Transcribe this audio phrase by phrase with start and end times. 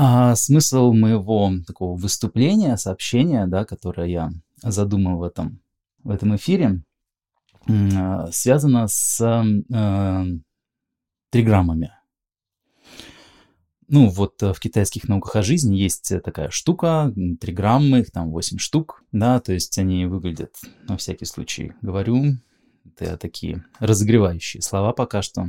[0.00, 4.30] А смысл моего такого выступления, сообщения, да, которое я
[4.62, 5.60] задумал в этом,
[6.04, 6.84] в этом эфире,
[7.68, 10.24] а, связано с э,
[11.30, 11.90] триграммами.
[13.88, 18.58] Ну, вот э, в китайских науках о жизни есть такая штука, триграммы, их там 8
[18.58, 20.54] штук, да, то есть они выглядят,
[20.86, 22.36] на всякий случай говорю,
[22.84, 25.48] это такие разогревающие слова пока что,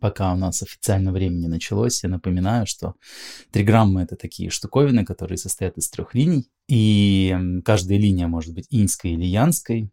[0.00, 2.94] пока у нас официально время не началось, я напоминаю, что
[3.50, 9.12] триграммы— это такие штуковины, которые состоят из трех линий, и каждая линия может быть иньской
[9.12, 9.90] или янской,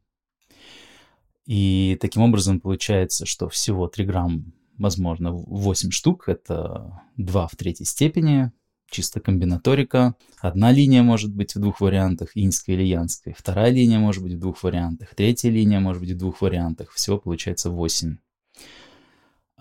[1.50, 8.52] и таким образом получается, что всего триграмм, возможно, 8 штук, это 2 в третьей степени,
[8.92, 10.16] чисто комбинаторика.
[10.40, 13.36] Одна линия может быть в двух вариантах, иньская или янская.
[13.36, 15.16] Вторая линия может быть в двух вариантах.
[15.16, 16.92] Третья линия может быть в двух вариантах.
[16.92, 18.18] Всего получается 8.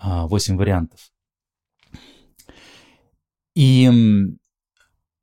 [0.01, 1.11] 8 а, вариантов.
[3.55, 3.89] И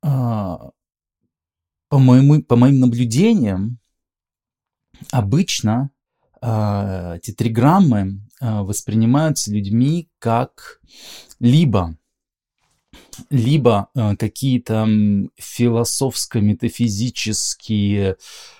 [0.01, 0.71] а,
[1.89, 3.79] по, моему, по моим наблюдениям,
[5.11, 5.91] обычно
[6.41, 10.79] а, эти триграммы воспринимаются людьми как
[11.39, 11.97] либо
[13.29, 14.87] либо э, какие-то
[15.37, 18.17] философско-метафизические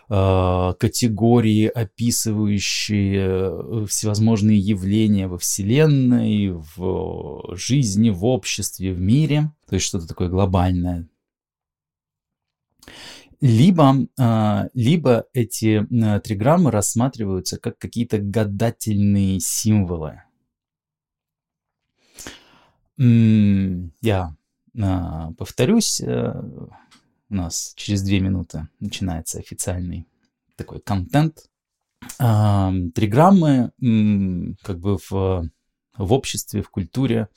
[0.09, 9.75] э, категории, описывающие э, всевозможные явления во Вселенной, в жизни, в обществе, в мире, то
[9.75, 11.07] есть что-то такое глобальное.
[13.39, 14.07] Либо,
[14.73, 15.85] либо эти
[16.23, 20.23] триграммы рассматриваются как какие-то гадательные символы.
[22.97, 24.35] Я
[24.79, 26.33] а, повторюсь, э,
[27.29, 30.07] у нас через две минуты начинается официальный
[30.55, 31.49] такой контент.
[32.17, 33.71] Триграммы
[34.63, 35.49] как бы в
[35.97, 37.27] в обществе, в культуре.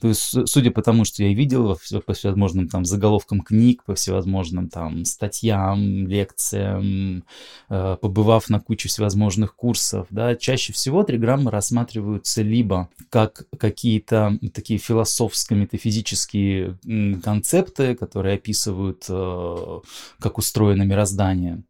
[0.00, 4.68] То есть, судя по тому, что я видел по всевозможным там заголовкам книг, по всевозможным
[4.68, 7.24] там статьям, лекциям,
[7.68, 14.78] э, побывав на куче всевозможных курсов, да, чаще всего триграммы рассматриваются либо как какие-то такие
[14.78, 16.78] философско-метафизические
[17.22, 19.80] концепты, которые описывают, э,
[20.20, 21.62] как устроено мироздание.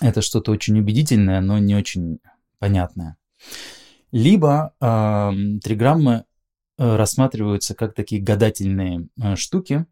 [0.00, 2.18] Это что-то очень убедительное, но не очень
[2.58, 3.16] понятное.
[4.12, 6.24] Либо э, триграммы
[6.78, 9.86] э, рассматриваются как такие гадательные э, штуки,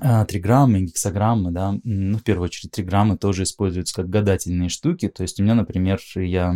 [0.00, 5.08] э, триграммы, гексограммы, да, ну, в первую очередь, триграммы тоже используются как гадательные штуки.
[5.08, 6.54] То есть у меня, например, я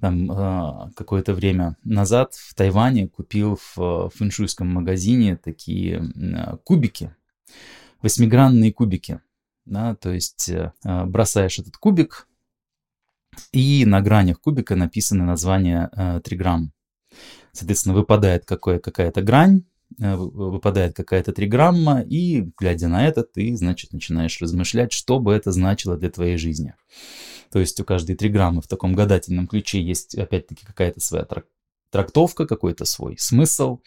[0.00, 7.14] там э, какое-то время назад в Тайване купил в фэншуйском магазине такие э, кубики,
[8.02, 9.20] восьмигранные кубики.
[9.64, 12.28] Да, то есть э, бросаешь этот кубик,
[13.52, 16.72] и на гранях кубика написано название э, триграмм.
[17.52, 19.64] Соответственно, выпадает какое, какая-то грань,
[19.98, 25.52] э, выпадает какая-то триграмма, и, глядя на это, ты, значит, начинаешь размышлять, что бы это
[25.52, 26.74] значило для твоей жизни.
[27.50, 31.26] То есть у каждой триграммы в таком гадательном ключе есть, опять-таки, какая-то своя
[31.90, 33.80] трактовка, какой-то свой смысл,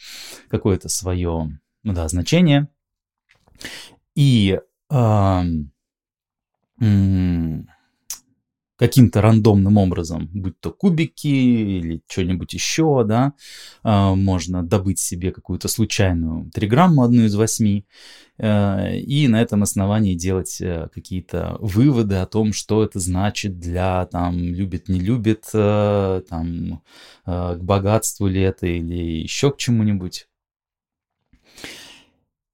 [0.50, 2.68] какое-то свое, да, значение.
[4.16, 4.59] И
[4.90, 5.41] э,
[8.81, 13.34] каким-то рандомным образом, будь то кубики или что-нибудь еще, да,
[13.84, 17.86] а, можно добыть себе какую-то случайную триграмму, одну из восьми,
[18.40, 24.08] э, и на этом основании делать э, какие-то выводы о том, что это значит для,
[24.08, 26.81] там, любит, не любит, э, там,
[27.24, 30.28] к богатству ли это или еще к чему-нибудь.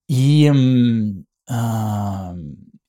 [0.09, 0.51] И
[1.49, 2.35] а,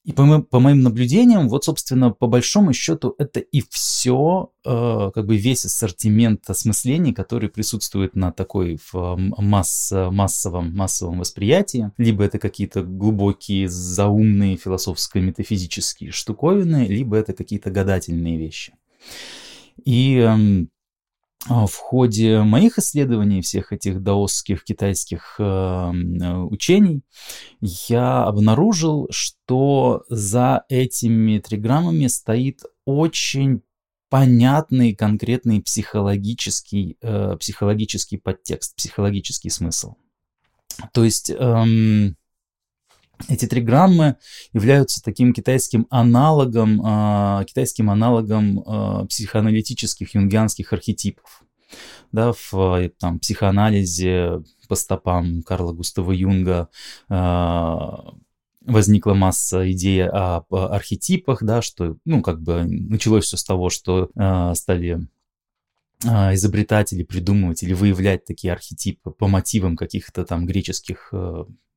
[0.09, 5.11] и по, моим, по моим наблюдениям, вот, собственно, по большому счету, это и все, э,
[5.15, 11.91] как бы весь ассортимент осмыслений, который присутствует на такой в масс, массовом, массовом восприятии.
[11.99, 18.73] Либо это какие-то глубокие, заумные философско-метафизические штуковины, либо это какие-то гадательные вещи.
[19.85, 20.71] И эм,
[21.47, 25.91] в ходе моих исследований всех этих даосских китайских э,
[26.51, 27.03] учений
[27.61, 33.63] я обнаружил, что за этими триграммами стоит очень
[34.11, 39.95] понятный конкретный психологический, э, психологический подтекст, психологический смысл.
[40.93, 42.17] То есть эм,
[43.29, 44.17] эти триграммы
[44.53, 51.43] являются таким китайским аналогом, э, китайским аналогом э, психоаналитических юнгианских архетипов.
[52.13, 56.69] Да, в там, психоанализе по стопам Карла Густава Юнга
[57.11, 57.81] э,
[58.65, 63.69] возникла масса идей о, о архетипах, да, что, ну, как бы началось все с того,
[63.69, 65.07] что э, стали
[66.01, 71.13] изобретать или придумывать или выявлять такие архетипы по мотивам каких-то там греческих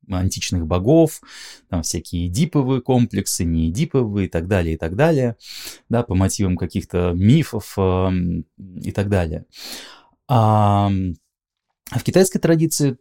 [0.09, 1.21] античных богов,
[1.69, 5.35] там всякие эдиповые комплексы, не эдиповые и так далее, и так далее,
[5.89, 8.09] да, по мотивам каких-то мифов э,
[8.57, 9.45] и так далее.
[10.27, 10.91] А
[11.99, 12.95] в китайской традиции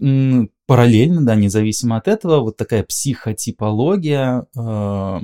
[0.67, 5.21] параллельно, да, независимо от этого, вот такая психотипология э,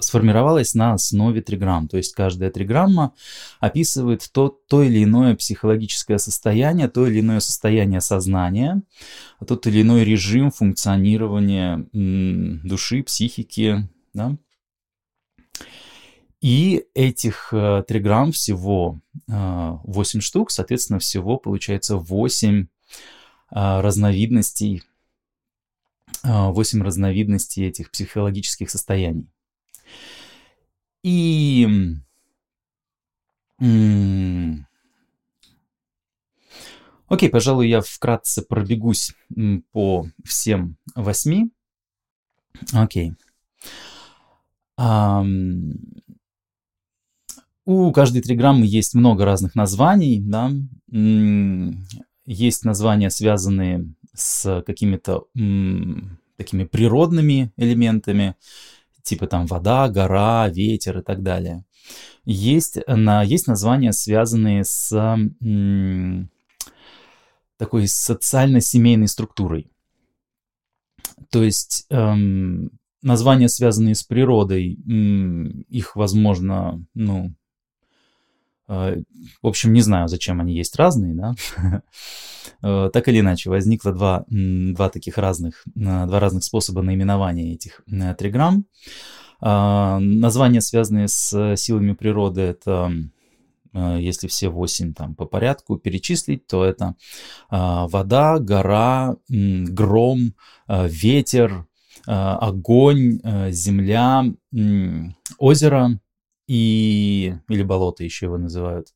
[0.00, 1.88] сформировалась на основе триграмм.
[1.88, 3.12] То есть каждая триграмма
[3.60, 8.82] описывает то, то или иное психологическое состояние, то или иное состояние сознания,
[9.46, 14.36] тот или иной режим функционирования м, души, психики, да.
[16.40, 19.32] И этих э, триграмм всего э,
[19.82, 22.77] 8 штук, соответственно, всего получается 8 а,
[23.50, 24.82] разновидностей,
[26.22, 29.28] 8 а, разновидностей этих психологических состояний.
[31.02, 31.66] И
[37.08, 39.14] Окей, пожалуй, я вкратце пробегусь
[39.72, 41.50] по всем восьми.
[42.72, 43.14] Окей.
[47.64, 50.52] У каждой триграммы есть много разных названий, да
[52.28, 55.24] есть названия, связанные с какими-то
[56.36, 58.36] такими природными элементами,
[59.02, 61.64] типа там вода, гора, ветер и так далее.
[62.26, 66.30] Есть, на, есть названия, связанные с м,
[67.56, 69.70] такой социально-семейной структурой.
[71.30, 72.70] То есть эм,
[73.00, 77.32] названия, связанные с природой, м, их возможно, ну,
[78.68, 81.34] в общем, не знаю, зачем они есть разные, да.
[82.62, 87.82] Э, так или иначе, возникло два, два таких разных, э, два разных способа наименования этих
[88.18, 88.64] триграмм.
[89.40, 92.92] Названия, связанные с силами природы, это
[93.72, 96.96] если все восемь там по порядку перечислить, то это
[97.48, 100.34] вода, гора, гром,
[100.66, 101.66] ветер,
[102.04, 104.24] огонь, земля,
[105.38, 106.00] озеро,
[106.48, 108.92] и, или болото еще его называют,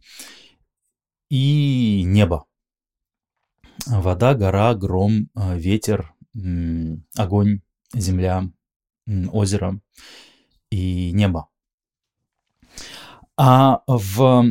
[1.31, 2.47] и небо.
[3.87, 6.13] Вода, гора, гром, э, ветер,
[7.17, 7.61] огонь,
[7.95, 8.51] земля,
[9.33, 9.81] озеро
[10.71, 11.49] и небо.
[13.37, 14.45] А в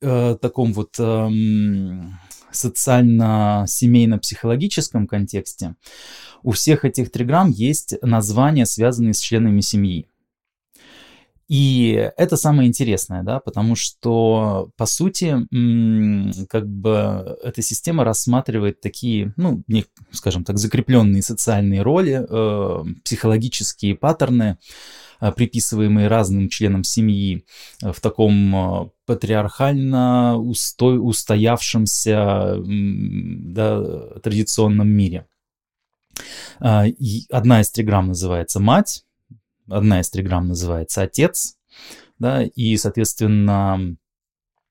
[0.00, 1.28] э, таком вот э,
[2.50, 5.76] социально-семейно-психологическом контексте
[6.42, 10.06] у всех этих триграмм есть названия, связанные с членами семьи.
[11.48, 15.36] И это самое интересное, да, потому что, по сути,
[16.48, 23.94] как бы эта система рассматривает такие, ну, не, скажем так, закрепленные социальные роли, э, психологические
[23.94, 24.58] паттерны,
[25.20, 27.44] э, приписываемые разным членам семьи
[27.80, 33.82] э, в таком э, патриархально устой, устоявшемся да,
[34.20, 35.28] традиционном мире.
[36.60, 36.86] Э,
[37.30, 39.05] одна из триграмм называется «Мать»,
[39.68, 41.56] одна из триграмм называется «Отец»,
[42.18, 43.96] да, и, соответственно,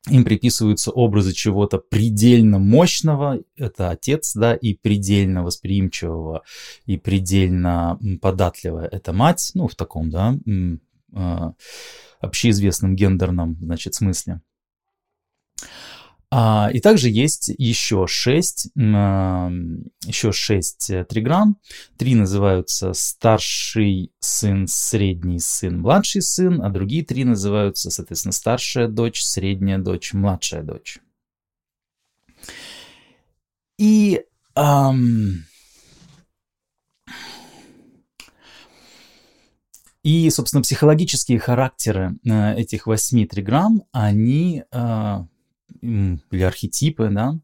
[0.10, 6.44] им приписываются образы чего-то предельно мощного, это отец, да, и предельно восприимчивого,
[6.86, 10.38] и предельно податливого, это мать, ну, в таком, да,
[11.14, 11.54] а,
[12.20, 14.42] общеизвестном гендерном, значит, смысле.
[16.38, 21.58] А, и также есть еще 6, еще 6 э, триграмм.
[21.98, 29.24] Три называются старший сын, средний сын, младший сын, а другие три называются, соответственно, старшая дочь,
[29.24, 31.00] средняя дочь, младшая дочь.
[33.78, 34.22] И
[34.58, 35.46] эм,
[40.04, 45.18] И, собственно, психологические характеры э, этих восьми триграмм, они э,
[45.82, 47.40] или архетипы, да,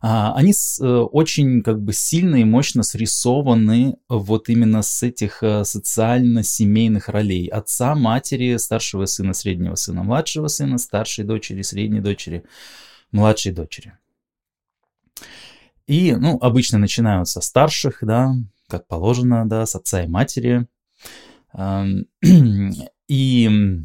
[0.00, 5.64] а, они э, очень как бы сильно и мощно срисованы вот именно с этих э,
[5.64, 7.46] социально-семейных ролей.
[7.46, 12.44] Отца, матери, старшего сына, среднего сына, младшего сына, старшей дочери, средней дочери,
[13.12, 13.96] младшей дочери.
[15.86, 18.34] И, ну, обычно начинают со старших, да,
[18.68, 20.66] как положено, да, с отца и матери.
[23.08, 23.84] И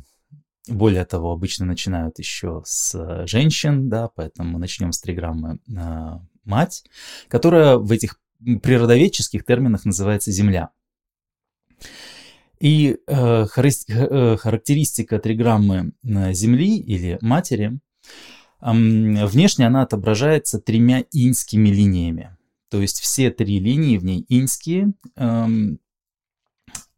[0.68, 6.84] более того, обычно начинают еще с женщин, да, поэтому начнем с триграммы э, «мать»,
[7.28, 10.70] которая в этих природоведческих терминах называется «земля».
[12.60, 17.80] И э, э характеристика триграммы э, Земли или Матери,
[18.62, 18.72] э,
[19.26, 22.36] внешне она отображается тремя иньскими линиями.
[22.70, 25.80] То есть все три линии в ней иньские, эм,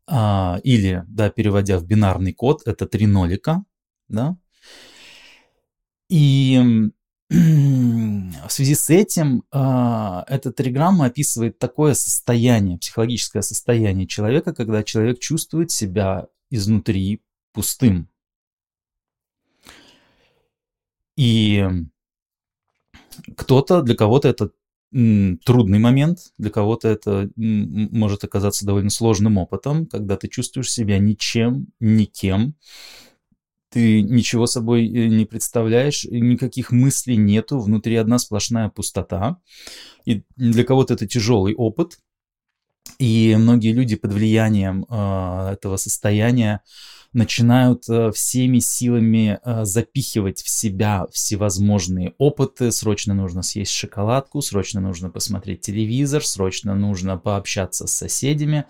[0.10, 3.64] а, или, да, переводя в бинарный код, это три нолика,
[4.08, 4.38] да.
[6.10, 6.60] И
[7.30, 15.20] в связи с этим э, эта триграмма описывает такое состояние, психологическое состояние человека, когда человек
[15.20, 17.22] чувствует себя изнутри
[17.54, 18.10] пустым.
[21.16, 21.64] И
[23.38, 24.52] кто-то, для кого-то это
[24.92, 31.68] трудный момент, для кого-то это может оказаться довольно сложным опытом, когда ты чувствуешь себя ничем,
[31.80, 32.56] никем,
[33.70, 39.38] ты ничего собой э, не представляешь, никаких мыслей нету, внутри одна сплошная пустота.
[40.06, 42.00] И для кого-то это тяжелый опыт,
[42.98, 46.62] и многие люди под влиянием э, этого состояния
[47.14, 52.72] начинают э, всеми силами э, запихивать в себя всевозможные опыты.
[52.72, 58.66] Срочно нужно съесть шоколадку, срочно нужно посмотреть телевизор, срочно нужно пообщаться с соседями,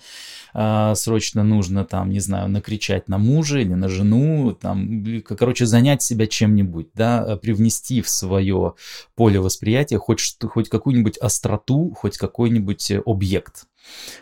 [0.54, 6.02] э, срочно нужно там, не знаю, накричать на мужа или на жену, там, короче, занять
[6.02, 8.76] себя чем-нибудь, да, привнести в свое
[9.16, 13.66] поле восприятия хоть, хоть какую-нибудь остроту, хоть какой-нибудь объект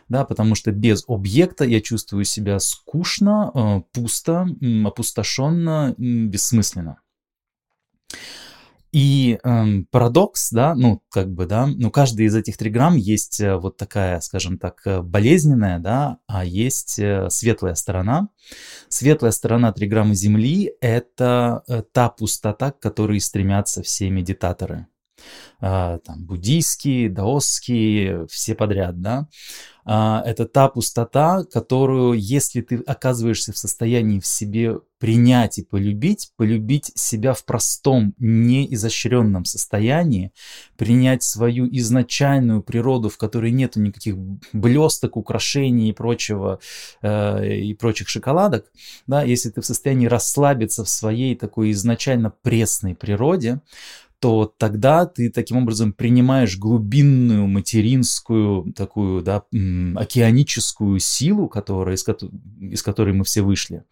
[0.10, 4.48] да, потому что без объекта я чувствую себя скучно, э, пусто,
[4.86, 7.02] опустошенно, бессмысленно.
[8.94, 13.58] И эм, парадокс, да, ну, как бы, да, ну, каждый из этих триграмм есть э,
[13.58, 17.00] вот такая, скажем так, э, болезненная, да, а есть
[17.30, 18.30] светлая сторона.
[18.88, 24.88] Светлая сторона триграммы Земли— это та пустота, к которой стремятся все медитаторы.
[25.60, 29.28] А, там, буддийские, даосские, все подряд, да,
[29.90, 36.32] а, это та пустота, которую, если ты оказываешься в состоянии в себе принять и полюбить,
[36.36, 40.34] полюбить себя в простом, неизощренном состоянии,
[40.76, 44.18] принять свою изначальную природу, в которой нет никаких
[44.52, 46.60] блесток, украшений и прочего,
[47.02, 48.66] э, и прочих шоколадок,
[49.08, 53.62] да, если ты в состоянии расслабиться в своей такой изначально пресной природе,
[54.20, 59.44] то тогда ты таким образом принимаешь глубинную материнскую такую да,
[59.96, 62.06] океаническую силу, которая, из,
[62.60, 63.84] из которой мы все вышли,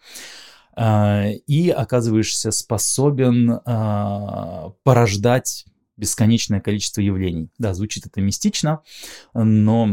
[0.76, 5.66] а, и оказываешься способен а, порождать
[5.96, 7.50] бесконечное количество явлений.
[7.58, 8.82] Да, звучит это мистично,
[9.34, 9.88] но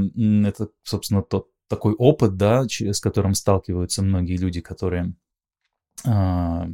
[0.44, 5.14] это, собственно, тот такой опыт, да, с которым сталкиваются многие люди, которые
[6.04, 6.68] а,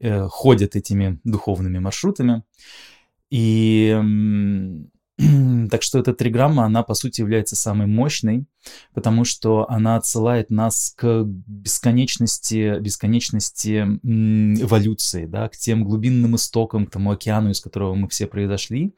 [0.00, 2.42] Э, ходят этими духовными маршрутами.
[3.30, 3.96] И
[5.70, 8.46] так что эта триграмма, она по сути является самой мощной,
[8.92, 13.78] потому что она отсылает нас к бесконечности, бесконечности
[14.62, 18.94] эволюции, да, к тем глубинным истокам, к тому океану, из которого мы все произошли.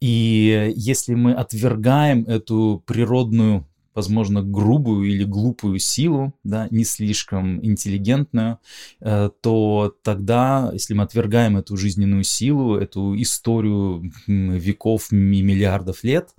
[0.00, 3.66] И если мы отвергаем эту природную
[3.96, 8.58] возможно, грубую или глупую силу, да, не слишком интеллигентную,
[9.00, 16.30] э, то тогда, если мы отвергаем эту жизненную силу, эту историю веков и миллиардов лет,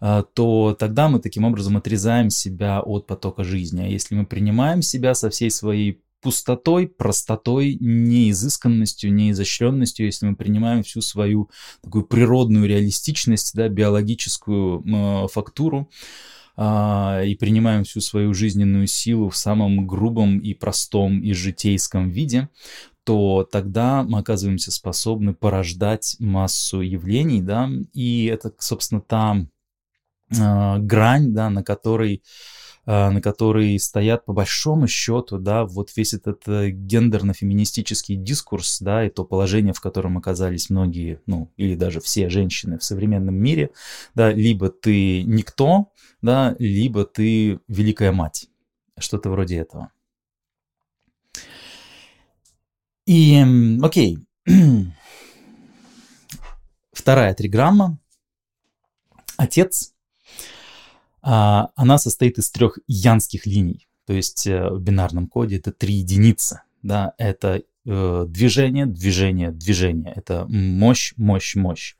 [0.00, 3.82] э, то тогда мы таким образом отрезаем себя от потока жизни.
[3.82, 10.82] А если мы принимаем себя со всей своей пустотой, простотой, неизысканностью, неизощренностью, если мы принимаем
[10.82, 11.50] всю свою
[11.82, 15.88] такую природную реалистичность, да, биологическую э, фактуру,
[16.60, 22.48] а, и принимаем всю свою жизненную силу в самом грубом и простом и житейском виде,
[23.04, 29.36] то тогда мы оказываемся способны порождать массу явлений, да, и это, собственно, та
[30.36, 32.24] э, грань, да, на которой
[33.10, 39.10] на которой стоят по большому счету, да, вот весь этот э, гендерно-феминистический дискурс, да, и
[39.10, 43.72] то положение, в котором оказались многие, ну, или даже все женщины в современном мире,
[44.14, 45.92] да, либо ты никто,
[46.22, 48.48] да, либо ты великая мать,
[48.98, 49.92] что-то вроде этого.
[53.04, 53.44] И,
[53.82, 54.18] окей,
[56.92, 57.98] вторая триграмма.
[59.36, 59.97] Отец а,
[61.30, 63.86] она состоит из трех янских линий.
[64.06, 66.62] То есть э, в бинарном коде это три единицы.
[66.82, 70.12] Да, это э, движение, движение, движение.
[70.16, 71.96] Это мощь, мощь, мощь.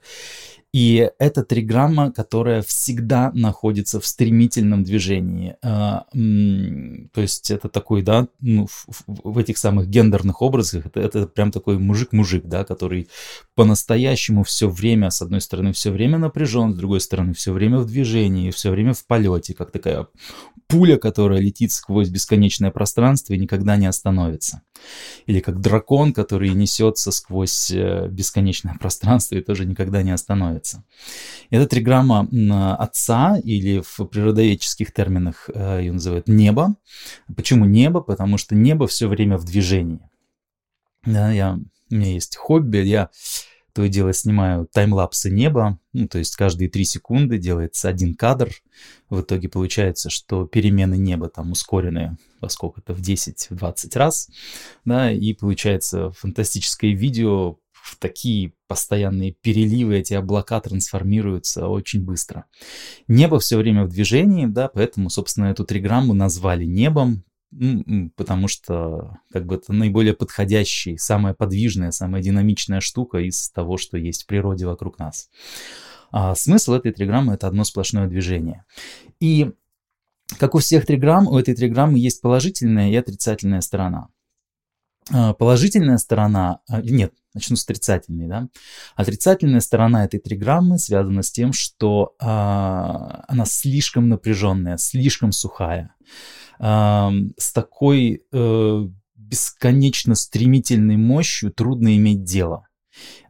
[0.79, 5.57] И это триграмма, которая всегда находится в стремительном движении.
[5.61, 11.27] А, то есть это такой, да, ну, в, в этих самых гендерных образах, это, это
[11.27, 13.09] прям такой мужик-мужик, да, который
[13.57, 17.87] по-настоящему все время, с одной стороны, все время напряжен, с другой стороны, все время в
[17.87, 20.07] движении, все время в полете, как такая
[20.69, 24.63] пуля, которая летит сквозь бесконечное пространство и никогда не остановится.
[25.27, 30.68] Или как дракон, который несется сквозь э, бесконечное пространство и тоже никогда не остановится.
[31.51, 32.29] Это триграмма
[32.79, 36.77] отца, или в природоведческих терминах э, ее называют небо.
[37.37, 38.01] Почему небо?
[38.01, 40.01] Потому что небо все время в движении.
[41.05, 41.59] Да, я,
[41.91, 43.11] у меня есть хобби, я
[43.79, 48.51] то и дело снимаю таймлапсы неба, ну, то есть каждые 3 секунды делается один кадр.
[49.09, 54.31] В итоге получается, что перемены неба там ускорены во сколько-то в 10-20 раз,
[54.85, 57.59] да, и получается фантастическое видео
[57.89, 62.45] в такие постоянные переливы, эти облака трансформируются очень быстро.
[63.09, 67.25] Небо все время в движении, да, поэтому, собственно, эту триграмму назвали небом,
[68.17, 73.97] потому что как бы это наиболее подходящий, самая подвижная, самая динамичная штука из того, что
[73.97, 75.31] есть в природе вокруг нас.
[76.11, 78.65] А смысл этой триграммы— это одно сплошное движение.
[79.21, 79.53] И
[80.39, 84.09] как у всех триграмм, у этой триграммы есть положительная и отрицательная сторона.
[85.11, 88.49] А, положительная сторона, а, нет, начну с отрицательной, да.
[88.97, 95.95] Отрицательная сторона этой триграммы связана с тем, что э, она слишком напряженная, слишком сухая,
[96.59, 102.68] э, с такой э, бесконечно стремительной мощью трудно иметь дело.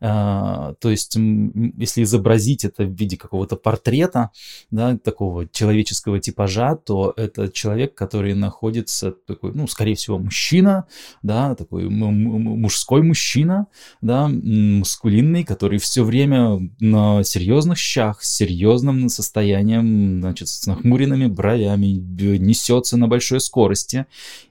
[0.01, 4.31] А, то есть, если изобразить это в виде какого-то портрета,
[4.71, 10.87] да, такого человеческого типажа, то это человек, который находится такой, ну, скорее всего, мужчина,
[11.23, 13.67] да, такой мужской мужчина,
[14.01, 21.87] да, мускулинный, который все время на серьезных щах, с серьезным состоянием, значит, с нахмуренными бровями,
[22.39, 24.07] несется на большой скорости,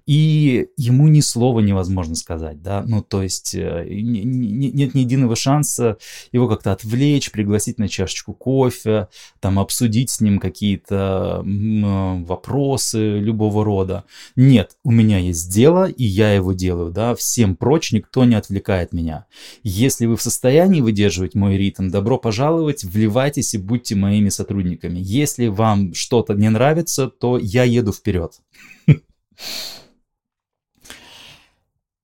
[0.08, 5.98] и ему ни слова невозможно сказать, да, ну, то есть э, нет ни единого шанса
[6.32, 9.10] его как-то отвлечь, пригласить на чашечку кофе,
[9.42, 14.06] там обсудить с ним какие-то э, вопросы любого рода.
[14.38, 18.94] Нет, у меня есть дело, и я его делаю, да, всем прочь никто не отвлекает
[18.94, 19.26] меня.
[19.64, 25.00] Если вы в состоянии выдерживать мой ритм, добро пожаловать, вливайтесь и будьте моими сотрудниками.
[25.02, 28.40] Если вам что-то не нравится, то я еду вперед.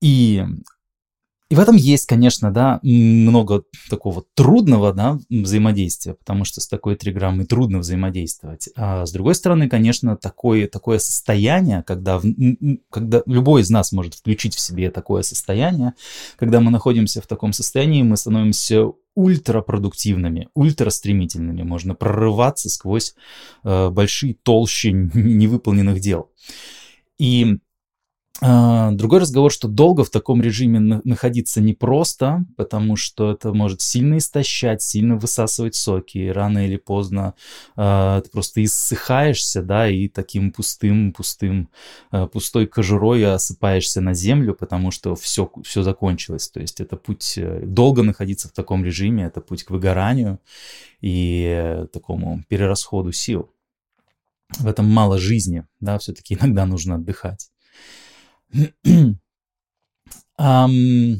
[0.03, 0.43] И
[1.50, 6.96] и в этом есть, конечно, да, много такого трудного да, взаимодействия, потому что с такой
[6.96, 8.70] триграммой трудно взаимодействовать.
[8.75, 12.20] А с другой стороны, конечно, такое, такое состояние, когда,
[12.89, 15.94] когда любой из нас может включить в себе такое состояние,
[16.37, 23.13] когда мы находимся в таком состоянии, мы становимся ультрапродуктивными, ультрастремительными, можно прорываться сквозь
[23.63, 26.31] э, большие толщи невыполненных дел.
[27.20, 27.59] И
[28.41, 34.81] другой разговор, что долго в таком режиме находиться непросто, потому что это может сильно истощать,
[34.81, 37.35] сильно высасывать соки, и рано или поздно
[37.77, 41.69] э, ты просто иссыхаешься, да, и таким пустым, пустым,
[42.11, 46.50] э, пустой кожурой осыпаешься на землю, потому что все, все закончилось.
[46.50, 50.39] То есть это путь, э, долго находиться в таком режиме, это путь к выгоранию
[51.01, 53.51] и э, такому перерасходу сил.
[54.57, 57.52] В этом мало жизни, да, все-таки иногда нужно отдыхать
[60.39, 61.18] um,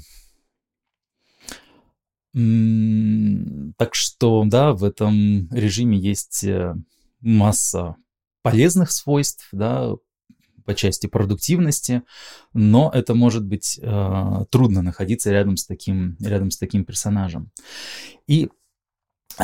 [3.78, 6.76] так что, да, в этом режиме есть э,
[7.22, 7.96] масса
[8.42, 9.92] полезных свойств, да,
[10.66, 12.02] по части продуктивности,
[12.54, 17.52] но это может быть э, трудно находиться рядом с таким, рядом с таким персонажем.
[18.28, 18.50] И
[19.38, 19.44] э,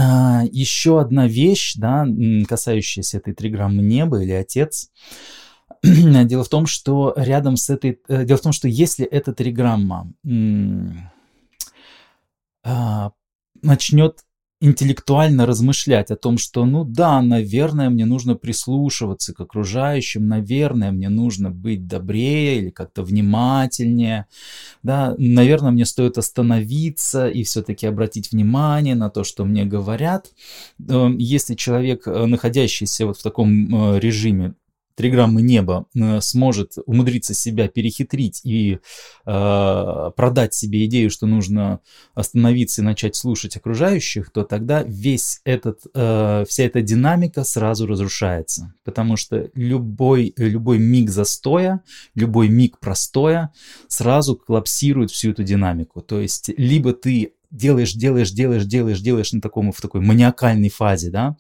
[0.52, 2.08] еще одна вещь, да,
[2.48, 4.90] касающаяся этой триграммы неба или отец,
[5.84, 8.00] Дело в том, что рядом с этой...
[8.08, 10.12] Э, дело в том, что если эта триграмма
[12.64, 13.12] а,
[13.62, 14.24] начнет
[14.62, 21.08] интеллектуально размышлять о том, что, ну да, наверное, мне нужно прислушиваться к окружающим, наверное, мне
[21.08, 24.26] нужно быть добрее или как-то внимательнее,
[24.84, 30.32] да, наверное, мне стоит остановиться и все-таки обратить внимание на то, что мне говорят.
[30.90, 34.56] Эм, если человек, э, находящийся вот в таком э, режиме,
[35.00, 38.80] три грамма неба э, сможет умудриться себя перехитрить и
[39.26, 41.80] э, продать себе идею, что нужно
[42.16, 48.74] остановиться и начать слушать окружающих, то тогда весь этот, э, вся эта динамика сразу разрушается.
[48.84, 51.82] Потому что любой, любой миг застоя,
[52.14, 53.54] любой миг простоя
[53.88, 56.02] сразу коллапсирует всю эту динамику.
[56.02, 61.10] То есть либо ты делаешь, делаешь, делаешь, делаешь, делаешь на таком, в такой маниакальной фазе,
[61.10, 61.36] да,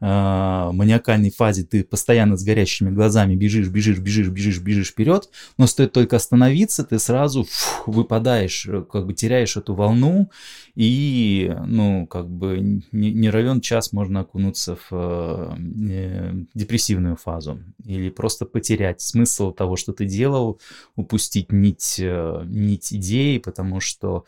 [0.00, 5.66] э, маниакальной фазе ты постоянно с горящими глазами бежишь, бежишь, бежишь, бежишь, бежишь вперед, но
[5.66, 10.30] стоит только остановиться, ты сразу фу, выпадаешь, как бы теряешь эту волну,
[10.80, 12.60] и, ну, как бы
[12.92, 19.74] не, не равен час можно окунуться в э, депрессивную фазу или просто потерять смысл того,
[19.74, 20.60] что ты делал,
[20.94, 24.24] упустить нить, э, нить идеи, потому что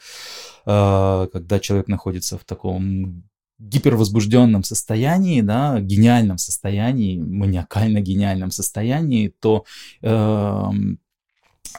[0.66, 3.22] э, когда человек находится в таком
[3.60, 9.64] гипервозбужденном состоянии, да, гениальном состоянии, маниакально гениальном состоянии, то
[10.02, 10.70] э,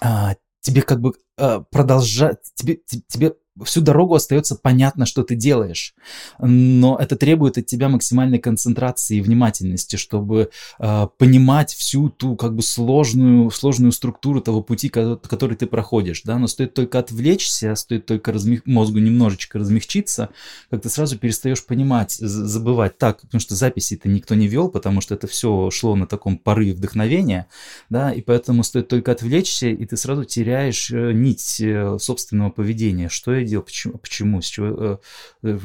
[0.02, 2.80] э, тебе как бы э, продолжать, тебе,
[3.10, 5.94] тебе всю дорогу остается понятно, что ты делаешь.
[6.40, 12.56] Но это требует от тебя максимальной концентрации и внимательности, чтобы э, понимать всю ту как
[12.56, 16.22] бы сложную, сложную структуру того пути, который ты проходишь.
[16.24, 16.38] Да?
[16.38, 18.66] Но стоит только отвлечься, стоит только размех...
[18.66, 20.30] мозгу немножечко размягчиться,
[20.70, 22.98] как ты сразу перестаешь понимать, забывать.
[22.98, 26.74] Так, потому что записи-то никто не вел, потому что это все шло на таком порыве
[26.74, 27.48] вдохновения,
[27.90, 33.10] да, и поэтому стоит только отвлечься, и ты сразу теряешь э, нить э, собственного поведения.
[33.10, 35.00] Что делал, почему, почему с чего,
[35.44, 35.60] э,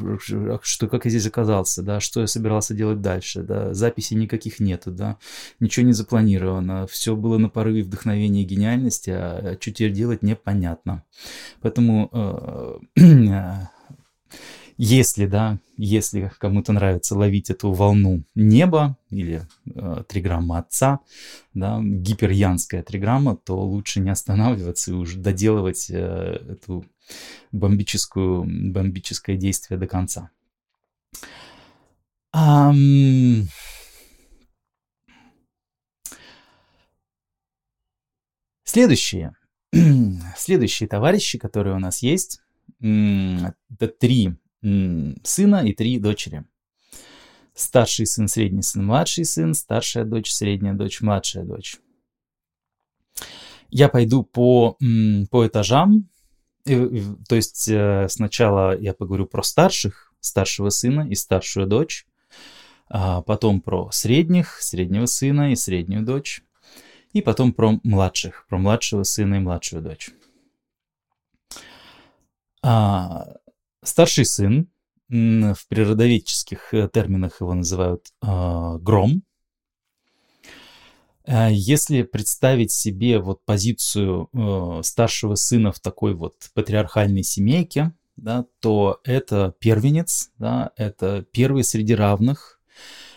[0.63, 4.91] что, как я здесь оказался, да, что я собирался делать дальше, да, записей никаких нету,
[4.91, 5.17] да,
[5.59, 10.23] ничего не запланировано, все было на порыве вдохновения и гениальности, а, а что теперь делать
[10.23, 11.03] непонятно.
[11.61, 12.81] Поэтому
[14.77, 19.41] если, да, если кому-то нравится ловить эту волну неба или
[19.73, 20.99] э, триграмма отца,
[21.53, 26.85] да, гиперянская триграмма, то лучше не останавливаться и уже доделывать э, эту
[27.51, 30.31] бомбическую, бомбическое действие до конца.
[32.35, 33.47] Um...
[38.63, 39.33] Следующие,
[40.37, 42.41] следующие товарищи, которые у нас есть,
[42.79, 44.35] это три
[45.23, 46.43] сына и три дочери.
[47.53, 51.77] Старший сын, средний сын, младший сын, старшая дочь, средняя дочь, младшая дочь.
[53.69, 54.77] Я пойду по,
[55.31, 56.09] по этажам,
[56.67, 62.05] то есть э, сначала я поговорю про старших, старшего сына и старшую дочь,
[62.89, 66.43] а потом про средних, среднего сына и среднюю дочь,
[67.13, 70.11] и потом про младших, про младшего сына и младшую дочь.
[72.61, 73.37] А,
[73.83, 74.67] Старший сын,
[75.07, 79.23] в природоведческих э, терминах его называют э, гром.
[81.27, 88.45] Э, если представить себе вот позицию э, старшего сына в такой вот патриархальной семейке, да,
[88.61, 92.59] то это первенец, да, это первый среди равных,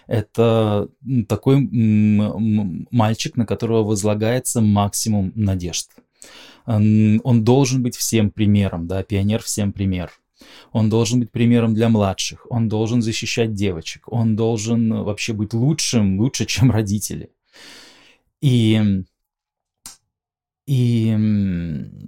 [0.06, 0.88] это
[1.28, 1.56] такой
[2.90, 5.90] мальчик, на которого возлагается максимум надежд.
[6.66, 10.10] Он должен быть всем примером, да, пионер всем пример
[10.72, 16.18] он должен быть примером для младших, он должен защищать девочек, он должен вообще быть лучшим,
[16.18, 17.30] лучше, чем родители.
[18.40, 19.04] И,
[20.66, 21.18] и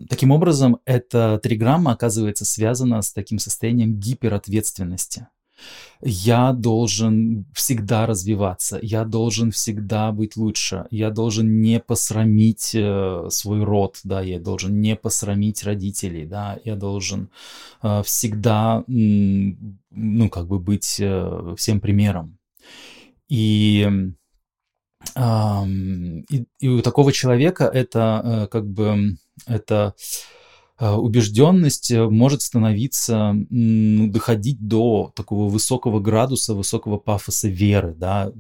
[0.09, 5.29] таким образом эта триграмма оказывается связана с таким состоянием гиперответственности
[6.01, 13.63] я должен всегда развиваться, я должен всегда быть лучше, я должен не посрамить э, свой
[13.63, 17.31] род, да, я должен не посрамить родителей, да, я должен
[17.83, 22.39] э, всегда, ну, как бы быть э, всем примером.
[23.29, 23.89] И,
[25.17, 29.95] и, и у такого человека это э, как бы это
[30.79, 38.33] убежденность э, может становиться, ну, доходить до такого высокого градуса, высокого пафоса веры, да,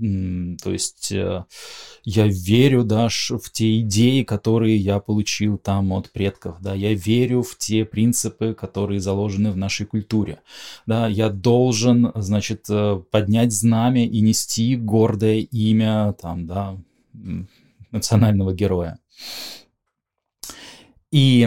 [0.63, 1.45] то есть э,
[2.05, 7.43] я верю, да, в те идеи, которые я получил там от предков, да, я верю
[7.43, 10.41] в те принципы, которые заложены в нашей культуре,
[10.87, 12.67] да, я должен, значит,
[13.11, 16.77] поднять знамя и нести гордое имя, там, да,
[17.93, 18.99] национального героя.
[21.13, 21.47] И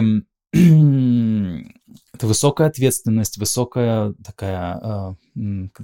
[2.16, 4.80] это высокая ответственность, высокая такая...
[4.82, 5.14] Э,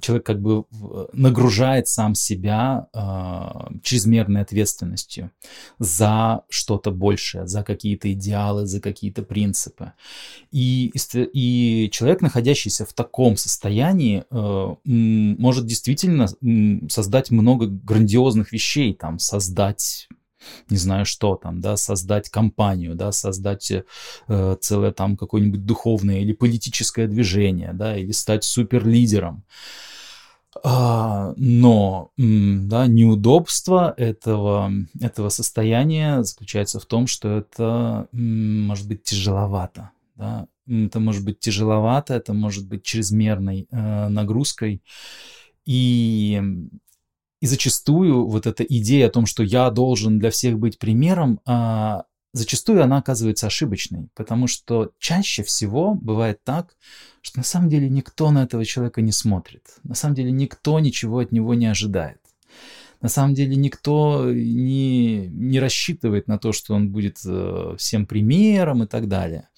[0.01, 0.65] человек как бы
[1.13, 5.31] нагружает сам себя э, чрезмерной ответственностью
[5.79, 9.93] за что-то большее, за какие-то идеалы, за какие-то принципы.
[10.53, 16.29] И, и человек, находящийся в таком состоянии, э, может действительно
[16.89, 20.09] создать много грандиозных вещей, там, создать
[20.70, 26.33] не знаю что там, да, создать компанию, да, создать э, целое там какое-нибудь духовное или
[26.33, 29.44] политическое движение, да, или стать суперлидером.
[30.64, 39.90] А, но да, неудобство этого, этого состояния заключается в том, что это может быть тяжеловато.
[40.16, 40.46] Да?
[40.68, 44.83] Это может быть тяжеловато, это может быть чрезмерной э, нагрузкой.
[45.64, 46.42] И
[47.42, 52.05] и зачастую вот эта идея о том, что я должен для всех быть примером, а,
[52.33, 56.76] зачастую она оказывается ошибочной, потому что чаще всего бывает так,
[57.20, 61.18] что на самом деле никто на этого человека не смотрит, на самом деле никто ничего
[61.18, 62.20] от него не ожидает.
[63.00, 68.85] На самом деле никто не, не рассчитывает на то, что он будет э, всем примером
[68.85, 69.48] и так далее.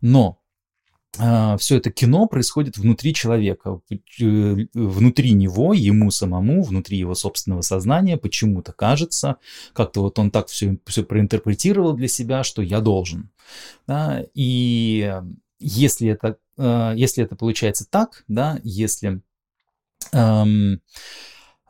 [0.00, 0.38] Но
[1.16, 3.96] все это кино происходит внутри человека, э,
[4.74, 9.36] внутри него, ему самому, внутри его собственного сознания, почему-то кажется,
[9.72, 13.30] как-то вот он так все, все проинтерпретировал для себя, что я должен.
[13.86, 14.24] Да?
[14.34, 15.10] И
[15.58, 19.22] если это э, если это получается так, да, если
[20.12, 20.80] эм,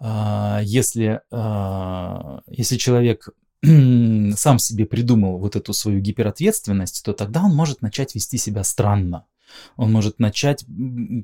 [0.01, 3.29] э, если, э, если человек
[4.37, 9.27] сам себе придумал вот эту свою гиперответственность, то тогда он может начать вести себя странно.
[9.77, 10.65] Он может начать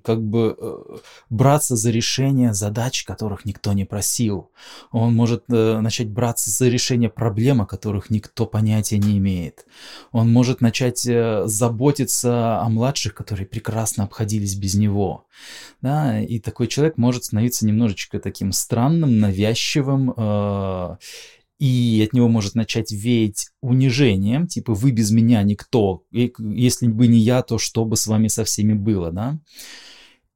[0.04, 0.96] как бы э,
[1.30, 4.50] браться за решение задач, которых никто не просил.
[4.90, 9.66] Он может э, начать браться за решение проблем, о которых никто понятия не имеет.
[10.12, 15.26] Он может начать э, заботиться о младших, которые прекрасно обходились без него.
[15.80, 16.20] Да?
[16.20, 20.98] И такой человек может становиться немножечко таким странным, навязчивым
[21.62, 27.06] и от него может начать веять унижением, типа «вы без меня никто, и если бы
[27.06, 29.38] не я, то что бы с вами со всеми было», да?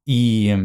[0.07, 0.57] И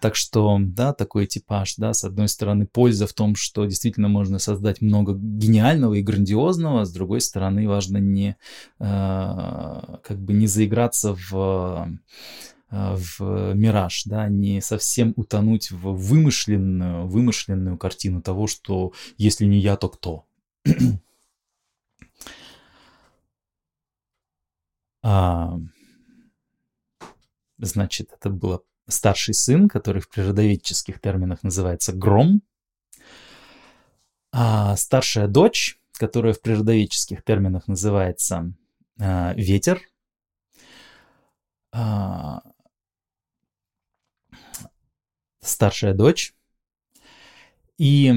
[0.00, 4.38] так что, да, такой типаж, да, с одной стороны, польза в том, что действительно можно
[4.38, 8.36] создать много гениального и грандиозного, с другой стороны, важно не,
[8.78, 8.86] э,
[10.02, 11.90] как бы не заиграться в
[12.70, 19.76] в мираж, да, не совсем утонуть в вымышленную, вымышленную картину того, что если не я,
[19.76, 20.26] то кто.
[25.02, 25.58] а,
[27.58, 32.42] значит, это был старший сын, который в природоведческих терминах называется гром,
[34.32, 38.52] а старшая дочь, которая в природоведческих терминах называется
[39.00, 39.80] а, ветер,
[41.72, 42.27] а,
[45.48, 46.34] старшая дочь.
[47.78, 48.12] И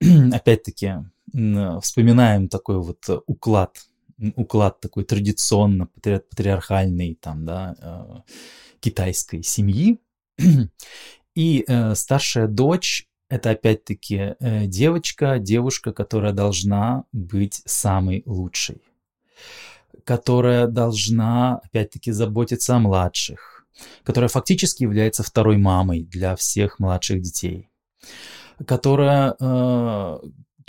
[0.32, 0.94] опять-таки
[1.32, 3.78] вспоминаем такой вот уклад,
[4.36, 8.32] уклад такой традиционно патриархальный там, да, э,
[8.80, 10.00] китайской семьи.
[11.34, 18.82] И э, старшая дочь это опять-таки э, девочка, девушка, которая должна быть самой лучшей,
[20.04, 23.49] которая должна опять-таки заботиться о младших,
[24.04, 27.70] которая фактически является второй мамой для всех младших детей,
[28.66, 30.18] которая э,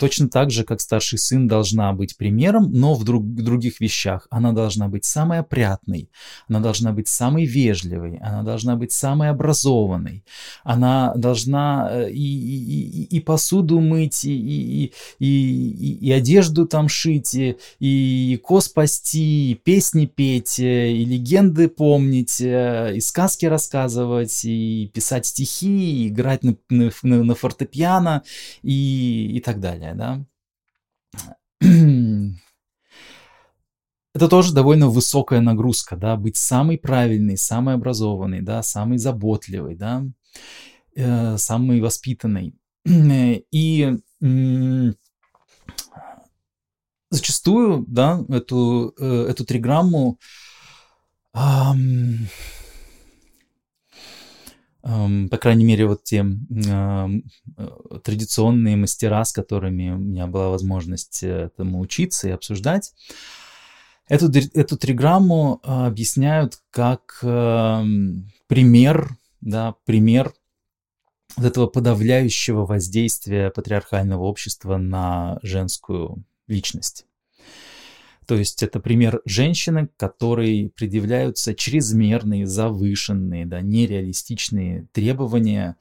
[0.02, 4.26] точно так же, как старший сын, должна быть примером, но в друг, других вещах.
[4.30, 6.10] Она должна быть самой опрятной,
[6.48, 10.24] она должна быть самой вежливой, она должна быть самой образованной,
[10.64, 16.88] она должна э, и, и, и, посуду мыть, и, и, и, и, и одежду там
[16.88, 23.46] шить, и, и коз пасти, и песни петь, э, и легенды помнить, э, и сказки
[23.46, 28.24] рассказывать, и писать стихи, и играть на, на, на фортепиано
[28.64, 30.24] и, и так далее да.
[34.14, 40.04] Это тоже довольно высокая нагрузка, да, быть самый правильный, самый образованный, да, самый заботливый, да,
[40.94, 42.54] э, самый воспитанный.
[42.84, 43.98] И
[47.10, 50.18] зачастую, да, эту, э, эту триграмму
[51.34, 51.38] э,
[54.82, 57.08] по крайней мере, вот те э,
[58.02, 62.92] традиционные мастера, с которыми у меня была возможность этому учиться и обсуждать,
[64.08, 70.32] эту, эту триграмму а, объясняют как эм, пример, да, пример
[71.36, 77.06] вот этого подавляющего воздействия патриархального общества на женскую личность.
[78.26, 85.76] То есть это пример женщины, которой предъявляются чрезмерные, завышенные, да, нереалистичные требования.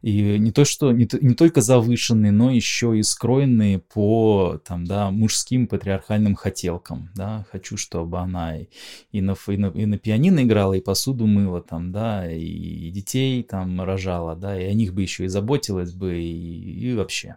[0.00, 5.10] И не то, что не, не только завышенные, но еще и скроенные по там, да,
[5.10, 7.10] мужским патриархальным хотелкам.
[7.14, 7.46] Да.
[7.52, 11.92] Хочу, чтобы она и на, и, на, и на пианино играла, и посуду мыла, там,
[11.92, 16.90] да, и детей там рожала, да, и о них бы еще и заботилась бы, и,
[16.90, 17.36] и вообще.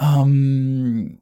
[0.00, 1.20] Um,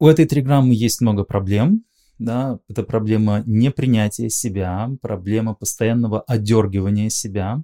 [0.00, 1.84] у этой триграммы есть много проблем.
[2.18, 2.58] Да?
[2.68, 7.62] Это проблема непринятия себя, проблема постоянного одергивания себя.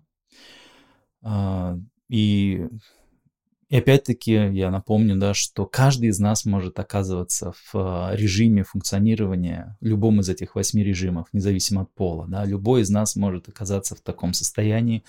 [1.22, 2.66] Uh, и,
[3.68, 9.76] и опять-таки я напомню, да, что каждый из нас может оказываться в а, режиме функционирования,
[9.80, 12.26] любом из этих восьми режимов, независимо от пола.
[12.28, 12.44] Да?
[12.46, 15.04] Любой из нас может оказаться в таком состоянии,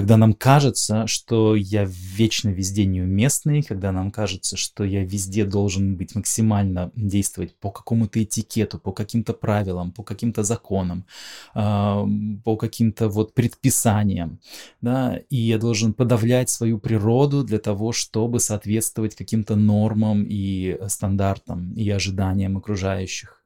[0.00, 5.94] когда нам кажется, что я вечно везде неуместный, когда нам кажется, что я везде должен
[5.96, 11.04] быть максимально действовать по какому-то этикету, по каким-то правилам, по каким-то законам,
[11.52, 12.06] а,
[12.44, 14.40] по каким-то вот предписаниям,
[14.80, 21.74] да, и я должен подавлять свою природу для того, чтобы соответствовать каким-то нормам и стандартам
[21.74, 23.44] и ожиданиям окружающих.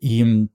[0.00, 0.46] И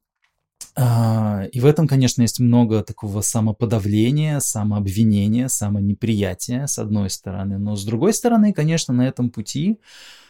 [0.76, 7.60] и в этом, конечно, есть много такого самоподавления, самообвинения, самонеприятия, с одной стороны.
[7.60, 9.80] Но с другой стороны, конечно, на этом пути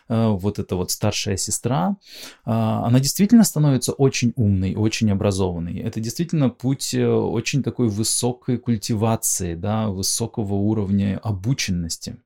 [0.10, 1.96] э, вот эта вот старшая сестра,
[2.44, 5.80] а, она действительно становится очень умной, очень образованной.
[5.80, 12.18] Это действительно путь э, очень такой высокой культивации, да, высокого уровня обученности.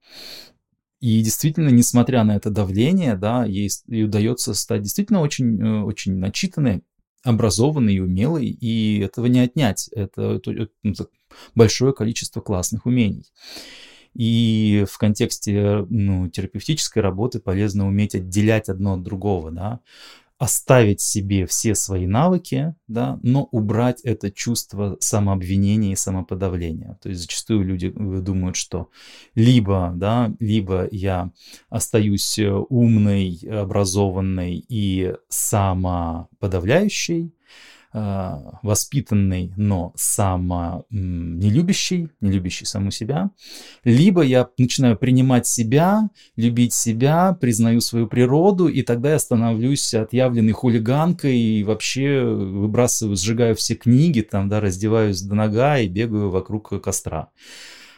[0.99, 6.15] И действительно, несмотря на это давление, да, ей, ей удается стать действительно очень, э, очень
[6.17, 6.81] начитанной,
[7.27, 9.89] образованный и умелый, и этого не отнять.
[9.89, 11.07] Это, это, это
[11.55, 13.25] большое количество классных умений.
[14.13, 19.81] И в контексте ну, терапевтической работы полезно уметь отделять одно от другого, да,
[20.37, 26.99] оставить себе все свои навыки, да, но убрать это чувство самообвинения и самоподавления.
[27.01, 28.89] То есть зачастую люди э, думают, что
[29.33, 31.31] либо, да, либо я
[31.69, 37.33] остаюсь э, умной, образованной и самоподавляющей,
[38.61, 43.31] воспитанный, но само не любящий, не любящий саму себя,
[43.83, 50.53] либо я начинаю принимать себя, любить себя, признаю свою природу, и тогда я становлюсь отъявленной
[50.53, 56.81] хулиганкой и вообще выбрасываю, сжигаю все книги, там, да, раздеваюсь до нога и бегаю вокруг
[56.81, 57.29] костра.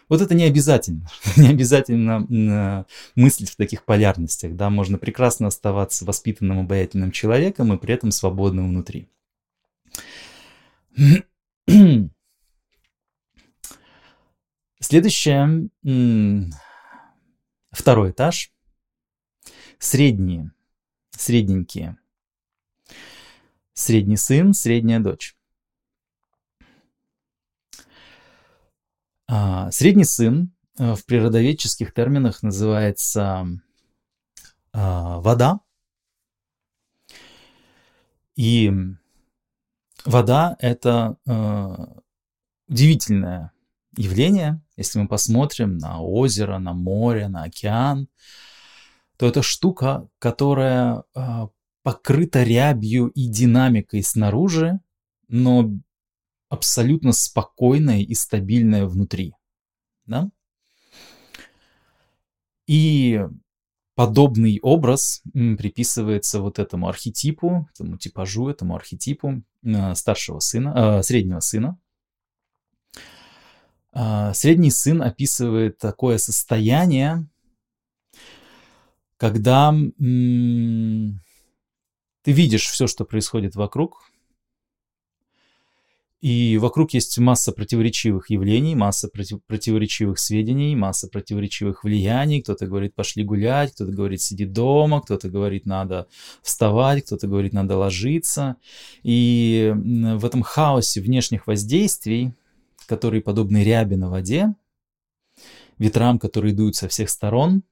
[0.10, 1.08] Вот это не обязательно.
[1.38, 2.86] не обязательно
[3.16, 4.56] мыслить в таких полярностях.
[4.56, 4.70] Да?
[4.70, 9.08] Можно прекрасно оставаться воспитанным, обаятельным человеком и при этом свободным внутри.
[14.82, 15.70] Следующее,
[17.72, 18.52] второй этаж.
[19.78, 20.52] Средние,
[21.12, 21.98] средненькие.
[23.74, 25.38] Средний сын, средняя дочь.
[29.28, 33.48] А, средний сын э, в природоведческих терминах называется
[34.74, 35.62] а, вода.
[38.36, 38.70] И
[40.10, 41.86] вода— это э,
[42.68, 43.52] удивительное
[43.96, 44.62] явление.
[44.76, 48.08] Если мы посмотрим на озеро, на море, на океан,
[49.18, 51.48] то это штука, которая э,
[51.84, 54.80] покрыта рябью и динамикой снаружи,
[55.28, 55.70] но
[56.50, 59.36] абсолютно спокойная и стабильная внутри.
[60.06, 60.30] Да?
[62.66, 63.22] И
[64.00, 71.42] подобный образ приписывается вот этому архетипу, этому типажу, этому архетипу э, старшего сына, э, среднего
[71.42, 71.78] сына.
[73.94, 77.28] Э, средний сын описывает такое состояние,
[79.18, 81.12] когда ты
[82.24, 84.09] видишь все, что происходит вокруг,
[86.22, 92.42] и вокруг есть масса противоречивых явлений, масса против, противоречивых сведений, масса противоречивых влияний.
[92.42, 96.08] Кто-то говорит, пошли гулять, кто-то говорит, сиди дома, кто-то говорит, надо
[96.42, 98.58] вставать, кто-то говорит, надо ложиться.
[99.02, 102.34] И в этом хаосе внешних воздействий,
[102.86, 104.54] которые подобны ряби на воде,
[105.78, 107.64] ветрам, которые дуют со всех сторон,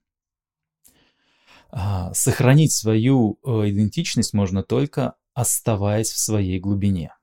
[1.69, 7.16] а, сохранить свою э, идентичность можно только оставаясь в своей глубине.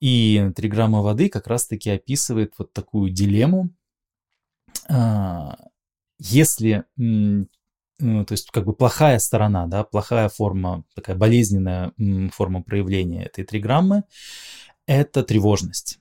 [0.00, 3.70] И три грамма воды как раз-таки описывает вот такую дилемму.
[4.88, 5.56] А,
[6.18, 7.46] если, ну,
[7.98, 11.92] то есть как бы плохая сторона, да, плохая форма, такая болезненная
[12.32, 14.04] форма проявления этой триграммы,
[14.86, 15.99] это тревожность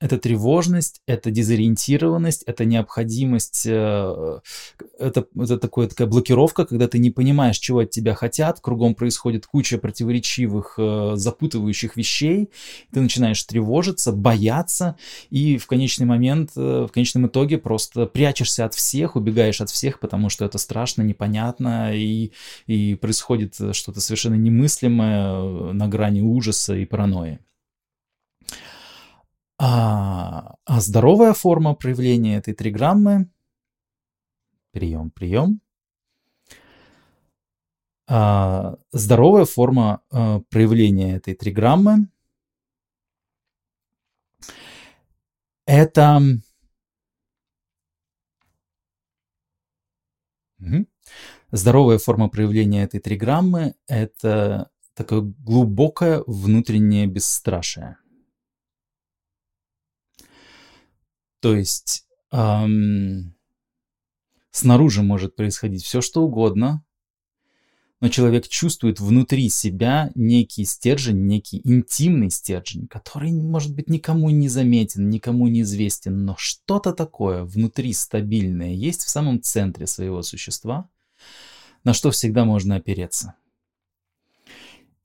[0.00, 4.40] это тревожность, это дезориентированность, это необходимость, э,
[4.98, 9.46] это, это такое, такая блокировка, когда ты не понимаешь, чего от тебя хотят, кругом происходит
[9.46, 12.50] куча противоречивых, э, запутывающих вещей,
[12.92, 14.96] ты начинаешь тревожиться, бояться,
[15.30, 19.98] и в конечный момент, э, в конечном итоге просто прячешься от всех, убегаешь от всех,
[19.98, 22.30] потому что это страшно, непонятно, и,
[22.66, 27.40] и происходит что-то совершенно немыслимое на грани ужаса и паранойи.
[29.58, 33.28] А, а здоровая форма проявления этой триграммы
[34.70, 35.60] прием, прием.
[38.06, 42.08] А, здоровая форма а, проявления этой триграммы
[45.66, 46.22] это
[51.50, 57.98] здоровая форма проявления этой триграммы это такое глубокое внутреннее бесстрашие.
[61.40, 63.34] То есть эм,
[64.50, 66.84] снаружи может происходить все, что угодно,
[68.00, 74.48] но человек чувствует внутри себя некий стержень, некий интимный стержень, который, может быть, никому не
[74.48, 80.88] заметен, никому не известен, но что-то такое внутри стабильное есть в самом центре своего существа,
[81.82, 83.34] на что всегда можно опереться.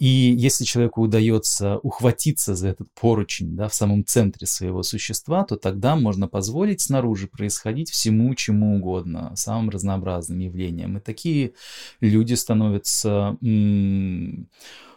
[0.03, 5.55] И если человеку удается ухватиться за этот поручень да, в самом центре своего существа, то
[5.55, 10.97] тогда можно позволить снаружи происходить всему, чему угодно, самым разнообразным явлениям.
[10.97, 11.53] И такие
[12.01, 13.37] люди становятся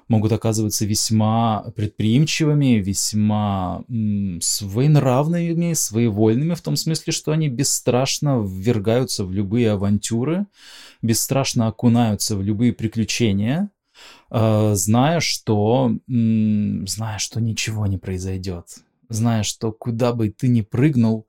[0.09, 3.85] могут оказываться весьма предприимчивыми, весьма
[4.41, 10.47] своенравными, своевольными, в том смысле, что они бесстрашно ввергаются в любые авантюры,
[11.01, 13.71] бесстрашно окунаются в любые приключения,
[14.31, 18.79] зная, что, зная, что ничего не произойдет
[19.09, 21.29] зная, что куда бы ты ни прыгнул,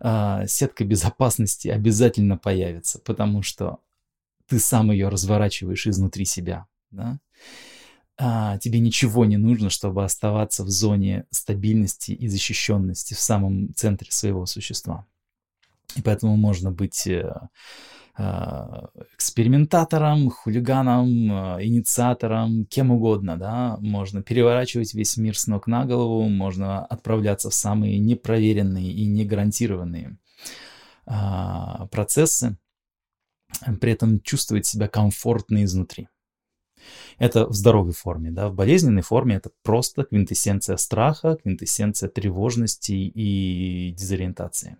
[0.00, 3.80] э, сетка безопасности обязательно появится, потому что
[4.46, 6.66] ты сам ее разворачиваешь изнутри себя.
[6.90, 7.18] Да?
[8.18, 14.10] а, тебе ничего не нужно, чтобы оставаться в зоне стабильности и защищенности в самом центре
[14.10, 15.06] своего существа.
[15.94, 17.32] И поэтому можно быть э,
[18.18, 26.28] экспериментатором, хулиганом, э, инициатором, кем угодно, да, можно переворачивать весь мир с ног на голову,
[26.28, 30.18] можно отправляться в самые непроверенные и не гарантированные
[31.06, 32.58] а, процессы,
[33.80, 36.08] при этом чувствовать себя комфортно изнутри.
[37.18, 43.92] Это в здоровой форме, да, в болезненной форме это просто квинтэссенция страха, квинтэссенция тревожности и
[43.92, 44.76] дезориентации.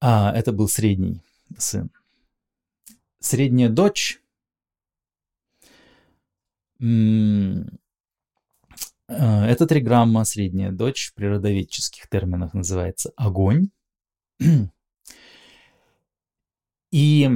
[0.00, 1.22] А, это был средний
[1.58, 1.90] сын.
[3.20, 4.20] Средняя дочь
[6.80, 6.84] э,
[9.08, 13.70] это триграмма, средняя дочь в природоведческих терминах называется огонь.
[16.92, 17.28] И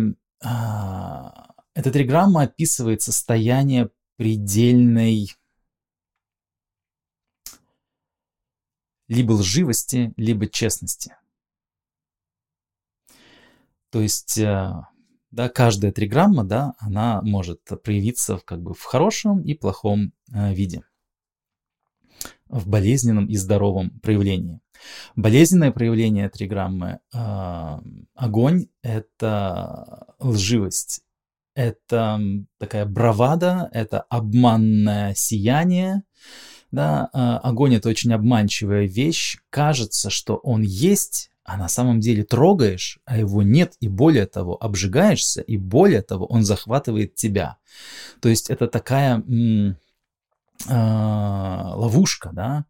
[0.42, 5.34] а, эта триграмма описывает состояние предельной
[9.08, 11.16] либо лживости, либо честности.
[13.91, 14.72] То есть, э,
[15.30, 20.55] да, каждая триграмма, да, она может проявиться в, как бы в хорошем и плохом э,
[20.55, 20.82] виде,
[22.49, 24.61] в болезненном и здоровом проявлении.
[25.16, 27.78] Болезненное проявление триграммы э,
[28.14, 31.03] огонь– это лживость,
[31.55, 32.20] это
[32.59, 36.03] такая бравада, это обманное сияние.
[36.70, 37.11] Да?
[37.12, 39.38] Э, огонь– это очень обманчивая вещь.
[39.51, 44.57] Кажется, что он есть, а на самом деле трогаешь, а его нет, и более того,
[44.62, 47.57] обжигаешься, и более того, он захватывает тебя.
[48.20, 49.24] То есть это такая
[50.68, 52.66] а, ловушка, да,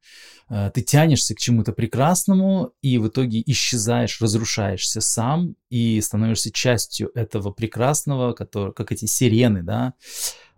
[0.49, 7.11] а, ты тянешься к чему-то прекрасному и в итоге исчезаешь, разрушаешься сам и становишься частью
[7.15, 9.93] этого прекрасного, который, как эти сирены, да,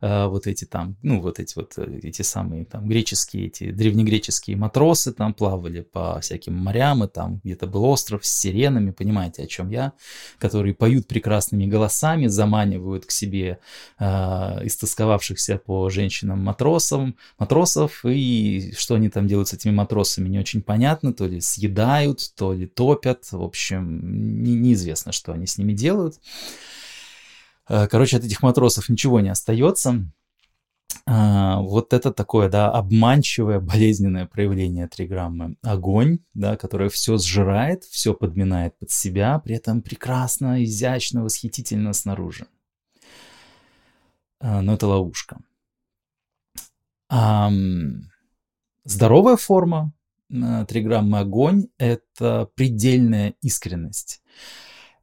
[0.02, 5.12] вот эти там, ну, вот эти вот, э, эти самые там греческие, эти древнегреческие матросы
[5.12, 9.70] там плавали по всяким морям, и там где-то был остров с сиренами, понимаете, о чем
[9.70, 9.92] я,
[10.38, 13.58] которые поют прекрасными голосами, заманивают к себе
[13.98, 14.04] э,
[14.66, 20.62] истосковавшихся по женщинам матросам, матросов, и что они там делают с этими матросами, не очень
[20.62, 25.72] понятно, то ли съедают, то ли топят, в общем, не, неизвестно, что они с ними
[25.72, 26.18] делают.
[27.68, 30.06] Э, короче, от этих матросов ничего не остается.
[31.06, 35.56] А, вот это такое, да, обманчивое, болезненное проявление триграммы.
[35.62, 42.46] Огонь, да, которое все сжирает, все подминает под себя, при этом прекрасно, изящно, восхитительно снаружи.
[44.40, 45.38] А, но это ловушка.
[48.84, 49.92] Здоровая форма
[50.30, 54.22] э, триграммы огонь– это предельная искренность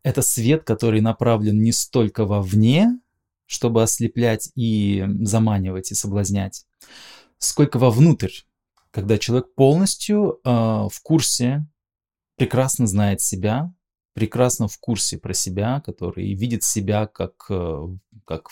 [0.03, 2.99] это свет, который направлен не столько вовне,
[3.45, 6.65] чтобы ослеплять и заманивать и соблазнять,
[7.37, 8.41] сколько вовнутрь,
[8.91, 11.67] когда человек полностью э, в курсе,
[12.35, 13.73] прекрасно знает себя,
[14.13, 17.87] прекрасно в курсе про себя, который видит себя как, э,
[18.25, 18.49] как,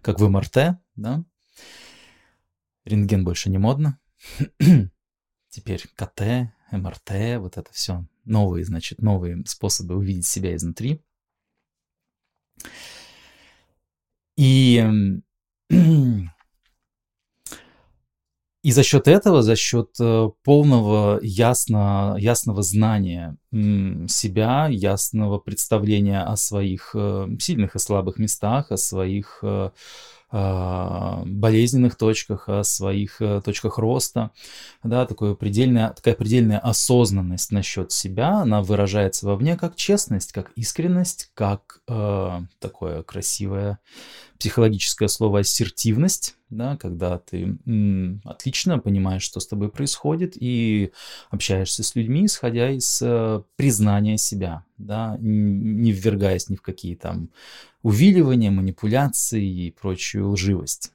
[0.00, 1.24] как в МРТ, да?
[2.84, 3.98] Рентген больше не модно.
[5.48, 11.00] Теперь КТ, МРТ, вот это все новые, значит, новые способы увидеть себя изнутри.
[14.36, 14.84] И,
[18.62, 26.36] и за счет этого, за счет э, полного ясно, ясного знания себя, ясного представления о
[26.36, 29.70] своих э, сильных и слабых местах, о своих э,
[30.34, 34.30] болезненных точках, о своих э, точках роста,
[34.82, 41.30] да, такое предельная, такая предельная осознанность насчет себя, она выражается вовне как честность, как искренность,
[41.34, 43.78] как э, такое красивое
[44.38, 50.92] психологическое слово ассертивность, да, когда ты м, отлично понимаешь, что с тобой происходит, и
[51.30, 57.30] общаешься с людьми, исходя из э, признания себя, да, не ввергаясь ни в какие там
[57.82, 60.92] увиливания, манипуляции и прочую лживость.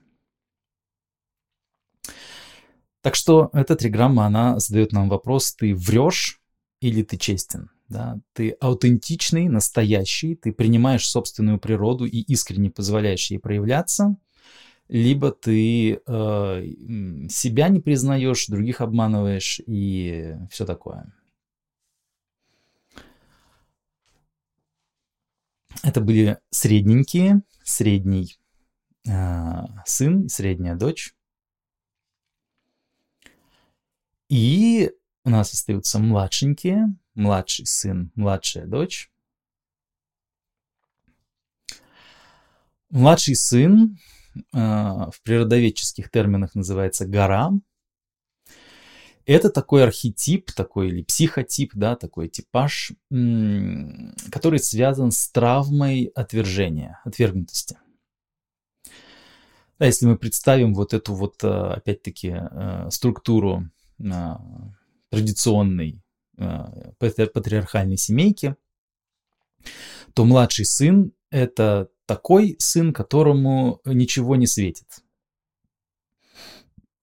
[3.01, 6.41] Так что эта триграмма, она задает нам вопрос, ты врешь
[6.81, 7.69] или ты честен?
[7.89, 8.19] Да?
[8.33, 14.15] Ты аутентичный, настоящий, ты принимаешь собственную природу и искренне позволяешь ей проявляться,
[14.87, 16.65] либо ты э,
[17.29, 21.11] себя не признаешь, других обманываешь и все такое.
[25.81, 28.37] Это были средненькие, средний
[29.07, 31.15] э, сын, средняя дочь.
[34.27, 34.91] И
[35.23, 39.11] у нас остаются младшенькие, младший сын, младшая дочь.
[42.89, 43.99] Младший сын
[44.35, 47.51] э, в природоведческих терминах называется гора.
[49.25, 57.77] Это такой архетип, такой или психотип, да, такой типаж, который связан с травмой отвержения, отвергнутости.
[59.77, 63.69] Да, если мы представим вот эту вот, э, опять-таки, э, структуру
[65.09, 66.01] традиционной
[66.97, 68.55] патриархальной семейки,
[70.13, 74.87] то младший сын– это такой сын, которому ничего не светит.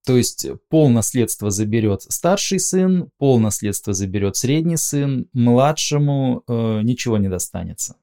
[0.07, 7.18] То есть пол наследства заберет старший сын, пол наследства заберет средний сын, младшему э, ничего
[7.18, 7.97] не достанется.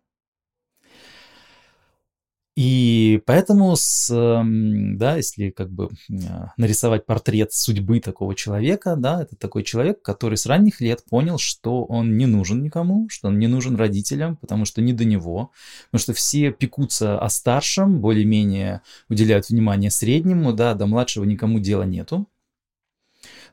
[2.56, 5.89] И поэтому, с, да, если как бы
[6.30, 11.39] а, нарисовать портрет судьбы такого человека, да, это такой человек, который с ранних лет понял,
[11.39, 15.51] что он не нужен никому, что он не нужен родителям, потому что не до него,
[15.86, 21.84] потому что все пекутся о старшем, более-менее уделяют внимание среднему, да, до младшего никому дела
[21.84, 22.28] нету.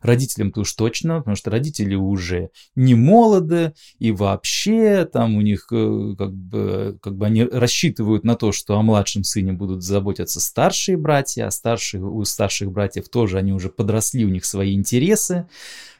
[0.01, 6.14] Родителям-то уж точно, потому что родители уже не молоды, и вообще там у них э,
[6.16, 10.96] как бы, как бы они рассчитывают на то, что о младшем сыне будут заботиться старшие
[10.96, 15.46] братья, а старших, у старших братьев тоже они уже подросли, у них свои интересы,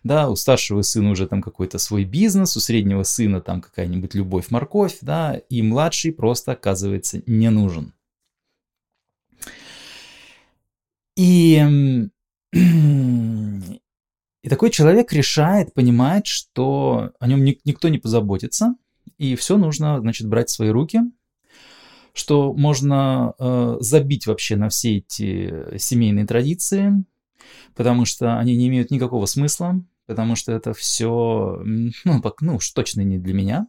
[0.03, 4.99] да, у старшего сына уже там какой-то свой бизнес, у среднего сына там какая-нибудь любовь-морковь,
[5.03, 7.93] да, и младший просто оказывается не нужен.
[11.17, 12.09] И
[14.43, 18.75] И такой человек решает, понимает, что о нем никто не позаботится,
[19.19, 21.01] и все нужно, значит, брать в свои руки,
[22.15, 27.05] что можно э, забить вообще на все эти семейные традиции,
[27.75, 33.03] потому что они не имеют никакого смысла, потому что это все, ну, ну уж точно
[33.03, 33.67] не для меня.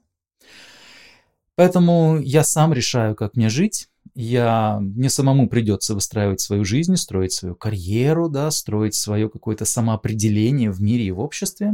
[1.62, 7.34] Поэтому я сам решаю, как мне жить, я, мне самому придется выстраивать свою жизнь, строить
[7.34, 11.74] свою карьеру, да, строить свое какое-то самоопределение в мире и в обществе.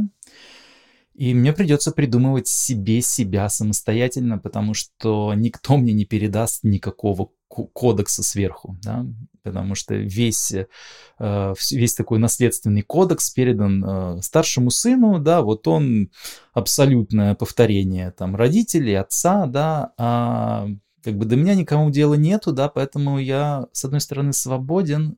[1.14, 8.22] И мне придется придумывать себе себя самостоятельно, потому что никто мне не передаст никакого кодекса
[8.22, 9.06] сверху, да,
[9.42, 16.10] потому что весь, э, весь такой наследственный кодекс передан э, старшему сыну, да, вот он
[16.52, 20.68] абсолютное повторение там родителей, отца, да, а
[21.02, 25.16] как бы до меня никому дела нету, да, поэтому я, с одной стороны, свободен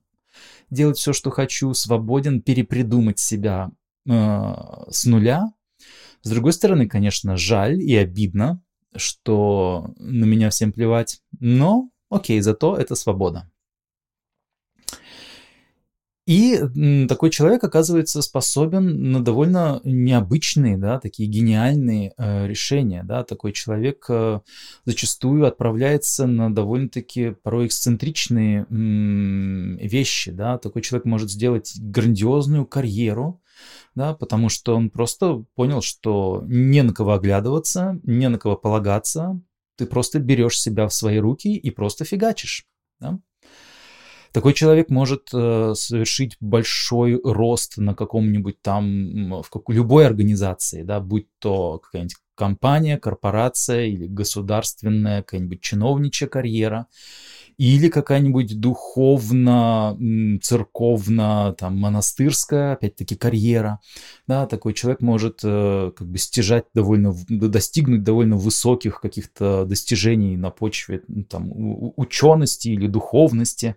[0.71, 3.71] делать все, что хочу, свободен перепридумать себя
[4.09, 4.13] э,
[4.91, 5.53] с нуля.
[6.23, 8.63] С другой стороны, конечно, жаль и обидно,
[8.95, 13.51] что на меня всем плевать, но окей, зато это свобода.
[16.31, 16.61] И
[17.09, 23.03] такой человек оказывается способен на довольно необычные, да, такие гениальные э, решения.
[23.03, 23.25] Да.
[23.25, 24.39] Такой человек э,
[24.85, 30.31] зачастую отправляется на довольно-таки порой эксцентричные м, вещи.
[30.31, 30.57] Да.
[30.59, 33.43] Такой человек может сделать грандиозную карьеру,
[33.97, 39.41] да, потому что он просто понял, что не на кого оглядываться, не на кого полагаться.
[39.81, 42.67] Ты просто берешь себя в свои руки и просто фигачишь.
[43.01, 43.19] Да.
[44.31, 51.01] Такой человек может э, совершить большой рост на каком-нибудь там, в какой, любой организации, да,
[51.01, 56.89] будь то какая-нибудь компания, корпорация или государственная какая-нибудь чиновничья карьера
[57.61, 59.95] или какая-нибудь духовно,
[60.41, 63.81] церковно, там, монастырская, опять-таки, карьера,
[64.27, 70.49] да, такой человек может э, как бы стяжать довольно, достигнуть довольно высоких каких-то достижений на
[70.49, 71.51] почве там,
[71.97, 73.77] учености или духовности,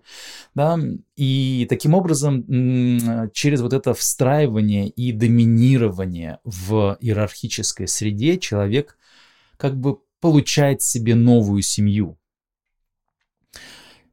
[0.55, 0.79] да,
[1.17, 2.45] и таким образом
[3.33, 8.97] через вот это встраивание и доминирование в иерархической среде человек
[9.57, 12.17] как бы получает себе новую семью,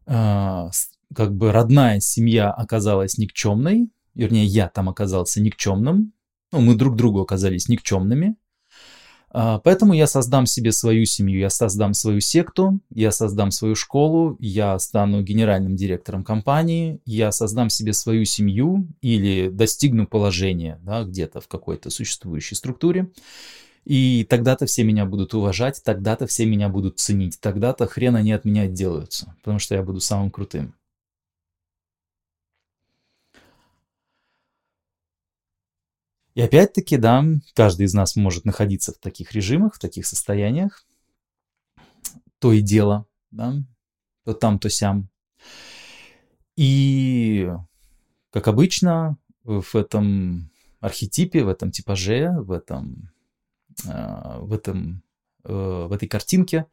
[0.07, 6.13] как бы родная семья оказалась никчемной, вернее, я там оказался никчемным,
[6.53, 8.37] ну, мы друг другу оказались никчемными,
[9.33, 14.37] а, Поэтому я создам себе свою семью, я создам свою секту, я создам свою школу,
[14.41, 21.41] я стану генеральным директором компании, я создам себе свою семью или достигну положения да, где-то
[21.41, 23.11] в какой-то существующей структуре.
[23.85, 28.45] И тогда-то все меня будут уважать, тогда-то все меня будут ценить, тогда-то хрен они от
[28.45, 30.75] меня отделаются, потому что я буду самым крутым.
[36.35, 37.25] И опять-таки, да,
[37.55, 40.87] каждый из нас может находиться в таких режимах, в таких состояниях.
[42.39, 43.55] То и дело, да,
[44.25, 45.09] то там, то сям.
[46.57, 47.51] И,
[48.31, 50.51] как обычно, в этом
[50.81, 53.11] архетипе, в этом типаже, в этом
[53.85, 55.03] в, этом,
[55.45, 56.67] э, в этой картинке,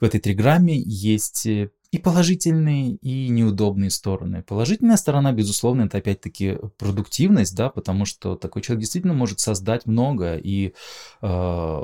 [0.00, 4.42] в этой триграмме есть э, и положительные, и неудобные стороны.
[4.42, 10.34] Положительная сторона, безусловно, это опять-таки продуктивность, да, потому что такой человек действительно может создать много
[10.34, 10.74] и
[11.22, 11.82] э,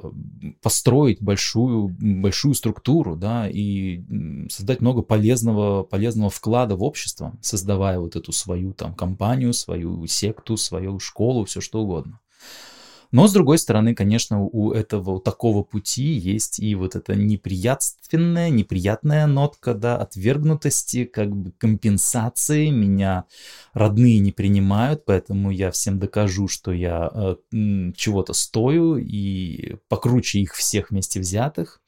[0.61, 4.03] построить большую, большую структуру, да, и
[4.51, 10.57] создать много полезного, полезного вклада в общество, создавая вот эту свою там компанию, свою секту,
[10.57, 12.19] свою школу, все что угодно.
[13.13, 18.51] Но, с другой стороны, конечно, у этого, у такого пути есть и вот эта неприятственная,
[18.51, 22.71] неприятная нотка, да, отвергнутости, как бы компенсации.
[22.71, 23.25] Меня
[23.73, 27.37] родные не принимают, поэтому я всем докажу, что я э,
[27.97, 31.81] чего-то стою и покруче их всех вместе взятых.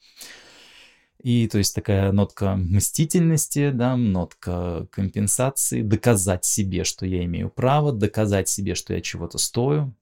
[1.23, 7.93] И то есть такая нотка мстительности, да, нотка компенсации, доказать себе, что я имею право,
[7.93, 9.95] доказать себе, что я чего-то стою.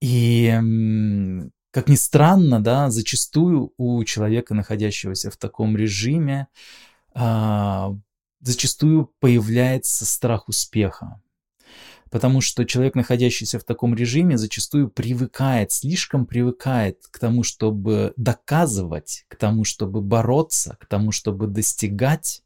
[0.00, 0.52] И,
[1.70, 6.48] как ни странно, да, зачастую у человека, находящегося в таком режиме,
[7.14, 7.94] а,
[8.40, 11.20] зачастую появляется страх успеха.
[12.10, 19.26] Потому что человек, находящийся в таком режиме, зачастую привыкает, слишком привыкает к тому, чтобы доказывать,
[19.28, 22.42] к тому, чтобы бороться, к тому, чтобы достигать.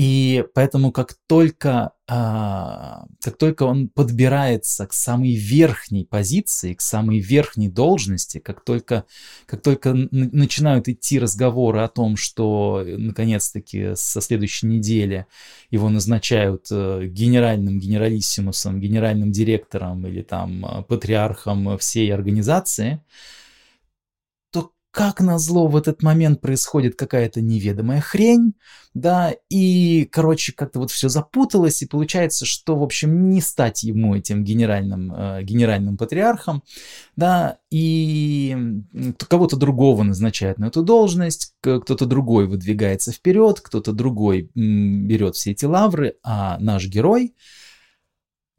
[0.00, 7.18] И поэтому как только, а, как только он подбирается к самой верхней позиции, к самой
[7.18, 9.04] верхней должности, как только,
[9.44, 15.26] как только начинают идти разговоры о том, что наконец-таки со следующей недели
[15.70, 23.02] его назначают э, генеральным генералиссимусом, генеральным директором или там э, патриархом всей организации,
[24.90, 28.54] как назло в этот момент происходит какая-то неведомая хрень,
[28.92, 34.16] да, и, короче, как-то вот все запуталось, и получается, что, в общем, не стать ему
[34.16, 36.64] этим генеральным, э, генеральным патриархом,
[37.14, 38.56] да, и
[39.28, 45.66] кого-то другого назначают на эту должность, кто-то другой выдвигается вперед, кто-то другой берет все эти
[45.66, 47.36] лавры, а наш герой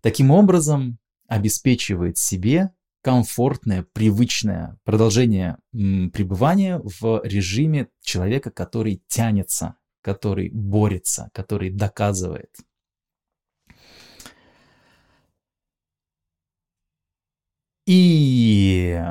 [0.01, 2.71] таким образом обеспечивает себе
[3.01, 12.55] комфортное, привычное продолжение пребывания в режиме человека, который тянется, который борется, который доказывает.
[17.87, 19.01] И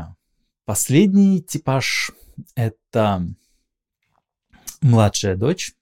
[0.65, 2.13] последний типаж–
[2.55, 3.27] это
[4.81, 5.75] младшая дочь,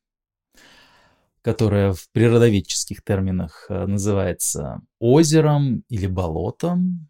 [1.42, 7.08] которая в природоведческих терминах э, называется озером или болотом,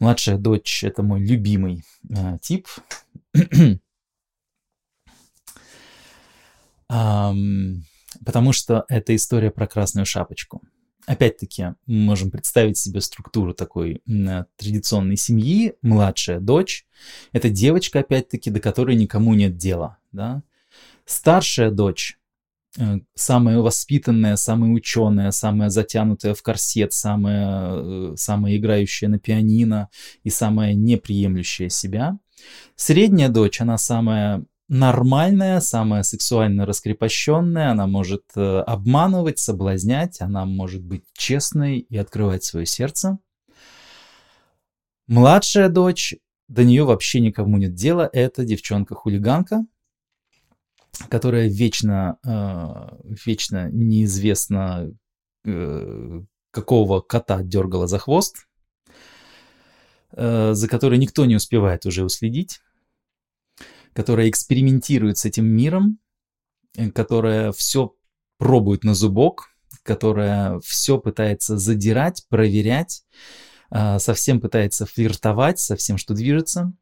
[0.00, 2.66] Младшая дочь– это мой любимый э, тип.
[6.90, 7.82] um,
[8.24, 10.62] потому что это история про красную шапочку.
[11.06, 15.74] Опять-таки, мы можем представить себе структуру такой э, традиционной семьи.
[15.82, 16.86] Младшая дочь–
[17.32, 19.98] это девочка, опять-таки, до которой никому нет дела.
[20.12, 20.42] Да?
[21.04, 22.18] Старшая дочь
[23.14, 29.88] самая воспитанная, самая ученая, самая затянутая в корсет, самая, э, самая играющая на пианино
[30.22, 32.18] и самая неприемлющая себя.
[32.76, 40.82] Средняя дочь, она самая нормальная, самая сексуально раскрепощенная, она может э, обманывать, соблазнять, она может
[40.82, 43.18] быть честной и открывать свое сердце.
[45.08, 46.14] Младшая дочь,
[46.46, 49.64] до нее вообще никому нет дела, это девчонка-хулиганка,
[51.08, 54.92] которая вечно, э, вечно неизвестно
[55.44, 56.20] э,
[56.50, 58.46] какого кота дергала за хвост,
[60.12, 62.60] э, за которой никто не успевает уже уследить,
[63.92, 65.98] которая экспериментирует с этим миром,
[66.94, 67.94] которая все
[68.38, 69.48] пробует на зубок,
[69.82, 73.04] которая все пытается задирать, проверять,
[73.98, 76.72] совсем пытается флиртовать со всем, что движется.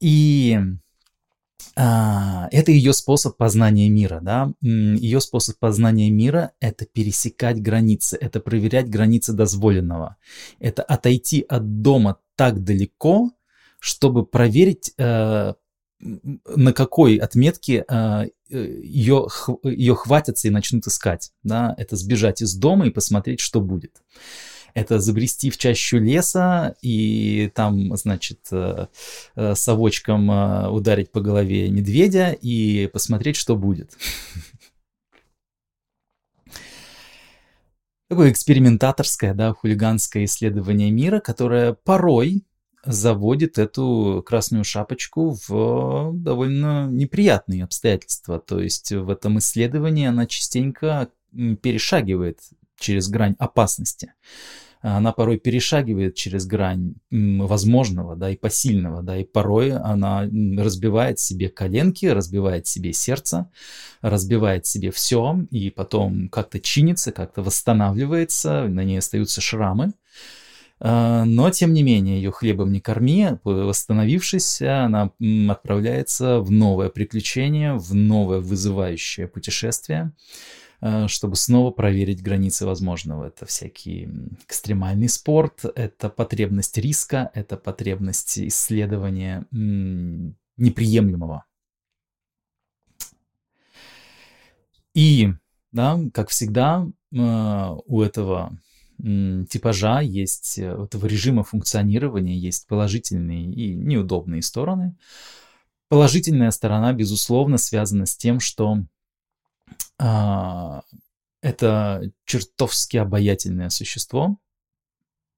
[0.00, 0.58] И
[1.74, 4.52] это ее способ познания мира, да.
[4.60, 10.16] Ее способ познания мира– это пересекать границы, это проверять границы дозволенного,
[10.58, 13.30] это отойти от дома так далеко,
[13.78, 15.54] чтобы проверить, э,
[16.00, 17.84] на какой отметке
[18.50, 21.74] ее, э, ее хватятся и начнут искать, да.
[21.78, 24.02] Это сбежать из дома и посмотреть, что будет
[24.74, 28.86] это забрести в чащу леса и там, значит, э,
[29.36, 33.96] э, совочком э, ударить по голове медведя и посмотреть, что будет.
[38.08, 42.44] Такое экспериментаторское, да, хулиганское исследование мира, которое порой
[42.84, 48.40] заводит эту красную шапочку в довольно неприятные обстоятельства.
[48.40, 51.10] То есть в этом исследовании она частенько
[51.62, 52.40] перешагивает
[52.80, 54.14] через грань опасности.
[54.82, 61.50] Она порой перешагивает через грань возможного, да, и посильного, да, и порой она разбивает себе
[61.50, 63.50] коленки, разбивает себе сердце,
[64.00, 69.92] разбивает себе все, и потом как-то чинится, как-то восстанавливается, на ней остаются шрамы.
[70.82, 75.10] А, но, тем не менее, ее хлебом не корми, восстановившись, она
[75.50, 80.12] отправляется в новое приключение, в новое вызывающее путешествие.
[80.82, 83.26] Э, чтобы снова проверить границы возможного.
[83.26, 84.08] Это всякий
[84.46, 91.44] экстремальный спорт, это потребность риска, это потребность исследования неприемлемого.
[94.94, 95.28] И,
[95.70, 98.58] да, как всегда, э, у этого
[98.98, 104.96] типажа есть, э, у этого режима функционирования есть положительные и неудобные стороны.
[105.88, 108.84] Положительная сторона, безусловно, связана с тем, что
[111.42, 114.38] это чертовски обаятельное существо.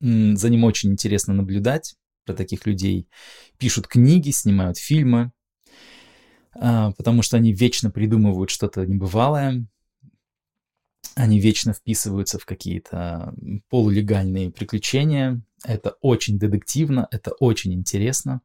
[0.01, 1.97] За ним очень интересно наблюдать.
[2.25, 3.09] Про таких людей
[3.59, 5.33] пишут книги, снимают фильмы,
[6.55, 9.67] а, потому что они вечно придумывают что-то небывалое.
[11.15, 13.35] Они вечно вписываются в какие-то
[13.69, 15.43] полулегальные приключения.
[15.65, 18.41] Это очень детективно, это очень интересно.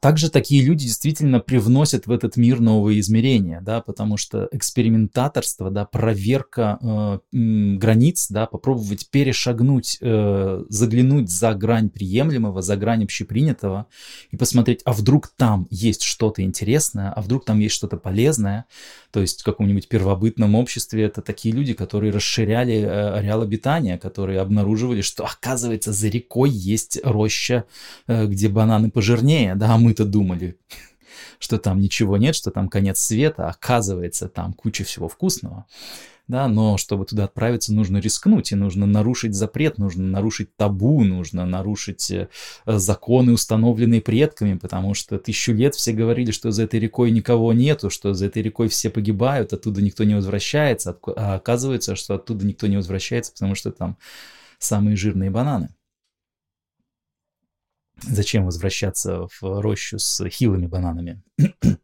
[0.00, 5.84] Также такие люди действительно привносят в этот мир новые измерения, да, потому что экспериментаторство, да,
[5.84, 13.86] проверка э, границ, да, попробовать перешагнуть, э, заглянуть за грань приемлемого, за грань общепринятого
[14.30, 18.66] и посмотреть, а вдруг там есть что-то интересное, а вдруг там есть что-то полезное,
[19.10, 24.40] то есть в каком-нибудь первобытном обществе это такие люди, которые расширяли э, ареал обитания, которые
[24.40, 27.64] обнаруживали, что оказывается за рекой есть роща,
[28.06, 30.58] э, где бананы пожирнее, да, а мы-то думали,
[31.38, 35.66] что там ничего нет, что там конец света, а оказывается там куча всего вкусного.
[36.26, 41.46] Да, но чтобы туда отправиться, нужно рискнуть, и нужно нарушить запрет, нужно нарушить табу, нужно
[41.46, 42.28] нарушить э,
[42.66, 47.88] законы, установленные предками, потому что тысячу лет все говорили, что за этой рекой никого нету,
[47.88, 52.66] что за этой рекой все погибают, оттуда никто не возвращается, а оказывается, что оттуда никто
[52.66, 53.96] не возвращается, потому что там
[54.58, 55.70] самые жирные бананы.
[58.02, 61.22] Зачем возвращаться в рощу с хилыми бананами?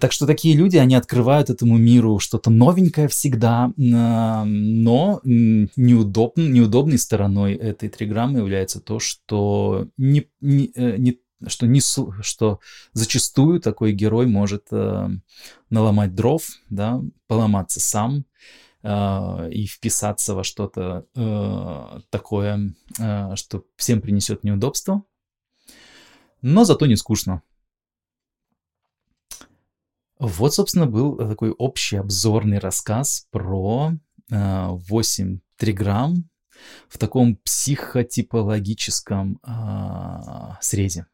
[0.00, 7.54] Так что такие люди, они открывают этому миру что-то новенькое всегда, но неудоб, неудобной стороной
[7.54, 12.60] этой триграммы является то, что, не, не, э, не, что, не, что
[12.92, 15.08] зачастую такой герой может э,
[15.70, 18.26] наломать дров, да, поломаться сам,
[18.82, 25.02] э, и вписаться во что-то э, такое, э, что всем принесет неудобство,
[26.42, 27.42] но зато не скучно.
[30.18, 33.92] Вот, собственно, был такой общий обзорный рассказ про
[34.30, 36.28] э, 8 триграмм
[36.88, 41.06] в таком психотипологическом э, срезе.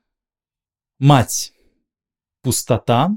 [0.98, 1.52] Мать–
[2.42, 3.10] пустота,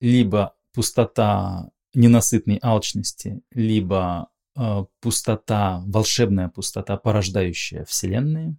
[0.00, 8.56] либо пустота ненасытной алчности, либо э, пустота, волшебная пустота, порождающая вселенные.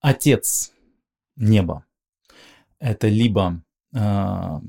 [0.00, 0.72] Отец–
[1.36, 1.84] небо.
[2.78, 3.62] Это либо
[3.94, 4.60] э,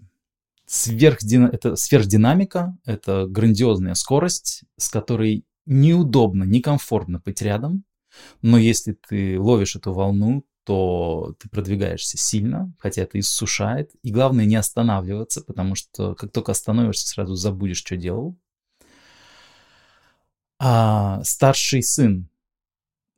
[0.66, 7.84] сверхдина, это сверхдинамика, это грандиозная скорость, с которой неудобно, некомфортно быть рядом,
[8.42, 13.92] но если ты ловишь эту волну, то ты продвигаешься сильно, хотя это иссушает.
[14.02, 18.38] И главное не останавливаться, потому что как только остановишься, сразу забудешь, что делал.
[20.60, 22.30] А старший сын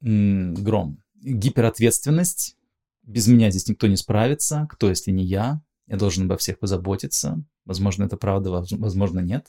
[0.01, 1.01] Гром.
[1.15, 2.57] Гиперответственность.
[3.01, 4.67] Без меня здесь никто не справится.
[4.69, 5.61] Кто, если не я?
[5.87, 7.43] Я должен обо всех позаботиться.
[7.65, 9.47] Возможно, это правда, возможно, нет.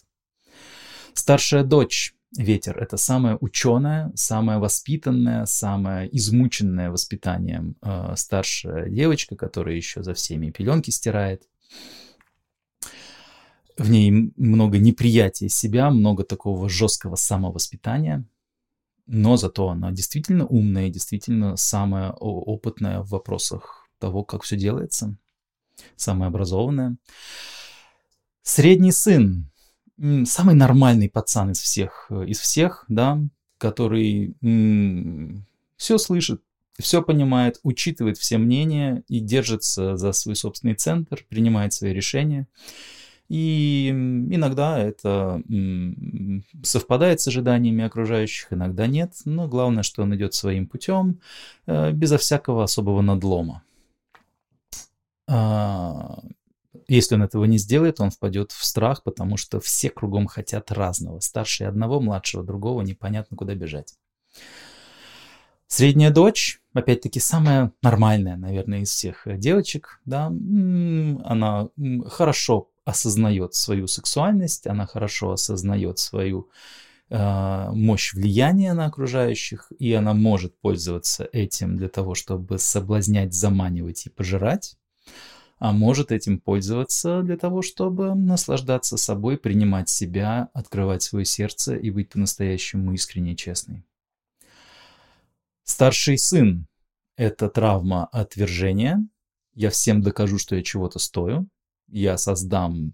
[1.13, 2.79] Старшая дочь ветер.
[2.79, 10.51] Это самое ученое, самое воспитанное, самое измученное воспитанием э, старшая девочка, которая еще за всеми
[10.51, 11.49] пеленки стирает.
[13.77, 18.25] В ней много неприятия себя, много такого жесткого самовоспитания,
[19.07, 25.17] но зато она действительно умная, действительно самая опытная в вопросах того, как все делается,
[25.95, 26.97] самая образованная.
[28.43, 29.51] Средний сын,
[29.99, 33.21] самый нормальный пацан из всех, э, из всех, да,
[33.59, 34.35] который
[35.77, 36.43] все слышит,
[36.79, 42.47] все понимает, учитывает все мнения и держится за свой собственный центр, принимает свои решения.
[43.29, 45.43] И иногда это
[46.63, 49.15] совпадает с ожиданиями окружающих, иногда нет.
[49.25, 51.19] Но главное, что он идет своим путем,
[51.67, 53.63] э, безо всякого особого надлома.
[56.89, 61.21] Если он этого не сделает, он впадет в страх, потому что все кругом хотят разного.
[61.21, 63.95] Старший одного, младшего другого, непонятно куда бежать.
[65.67, 71.69] Средняя дочь, опять-таки, самая нормальная, наверное, из всех девочек, да, она
[72.07, 76.51] хорошо осознает свою сексуальность, она хорошо осознает свою
[77.11, 84.07] э, мощь влияния на окружающих, и она может пользоваться этим для того, чтобы соблазнять, заманивать
[84.07, 84.77] и пожирать
[85.59, 91.91] а может этим пользоваться для того, чтобы наслаждаться собой, принимать себя, открывать свое сердце и
[91.91, 93.85] быть по-настоящему искренне честной.
[95.65, 96.67] Старший сын–
[97.17, 99.07] это травма отвержения.
[99.55, 101.49] Я всем докажу, что я чего-то стою.
[101.89, 102.93] Я создам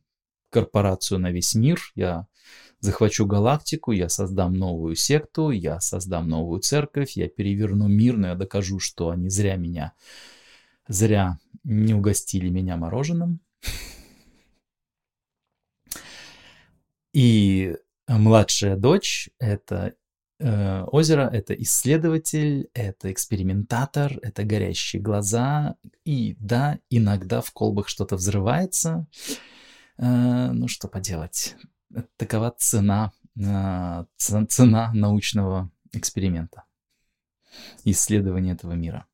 [0.50, 1.80] корпорацию на весь мир.
[1.96, 2.28] Я
[2.78, 8.34] захвачу галактику, я создам новую секту, я создам новую церковь, я переверну мир, но я
[8.34, 9.92] докажу, что они зря меня
[10.88, 13.40] зря не угостили меня мороженым.
[17.12, 17.76] И
[18.08, 19.94] младшая дочь— это
[20.38, 25.76] э, озеро, это исследователь, это экспериментатор, это горящие глаза.
[26.04, 29.06] И да, иногда в колбах что-то взрывается.
[29.98, 31.56] Э, ну что поделать,
[32.16, 36.64] такова цена, э, цена научного эксперимента,
[37.84, 39.06] исследования этого мира.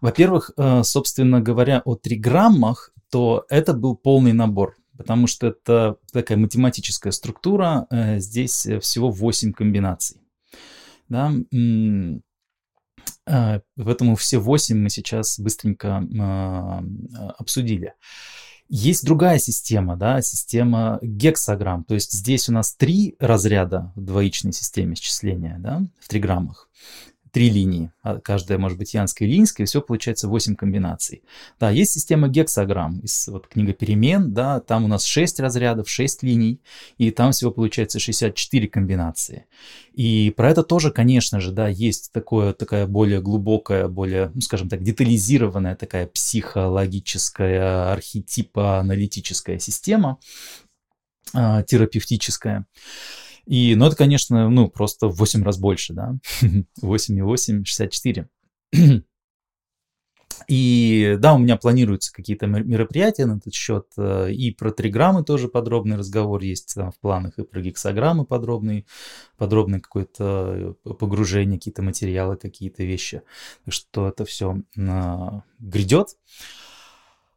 [0.00, 6.38] Во-первых, э, собственно говоря, о триграммах, то это был полный набор, потому что это такая
[6.38, 10.20] математическая структура, э, здесь всего 8 комбинаций.
[11.08, 11.32] Да?
[13.26, 16.06] Э, поэтому все 8 мы сейчас быстренько
[17.38, 17.94] обсудили.
[18.70, 21.84] Есть другая система, да, система гексограмм.
[21.84, 26.68] То есть здесь у нас три разряда в двоичной системе счисления, да, в триграммах
[27.32, 31.22] три линии, а каждая может быть янская и линская, и все получается 8 комбинаций.
[31.58, 36.22] Да, есть система гексограмм из вот, книга перемен, да, там у нас 6 разрядов, 6
[36.22, 36.60] линий,
[36.96, 39.46] и там всего получается 64 комбинации.
[39.92, 44.68] И про это тоже, конечно же, да, есть такое, такая более глубокая, более, ну, скажем
[44.68, 50.18] так, детализированная такая психологическая, архетипа аналитическая система,
[51.34, 52.64] э, терапевтическая.
[53.48, 56.18] И, ну, это, конечно, ну, просто в 8 раз больше, да.
[56.82, 58.28] 8,8, 64.
[60.46, 63.86] И да, у меня планируются какие-то мероприятия на этот счет.
[63.96, 68.86] Э, и про триграммы тоже подробный разговор есть там в планах, и про гексограммы подробный,
[69.36, 73.22] подробный какое-то э, погружение, какие-то материалы, какие-то вещи.
[73.64, 76.16] Так что это все а, грядет.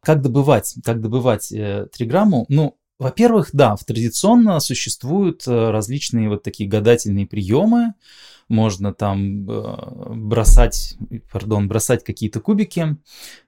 [0.00, 2.46] Как добывать, как добывать э, триграмму?
[2.48, 7.94] Ну, во-первых, да, традиционно существуют э, различные вот такие гадательные приемы.
[8.48, 10.96] Можно там э, бросать,
[11.32, 12.96] пардон, бросать какие-то кубики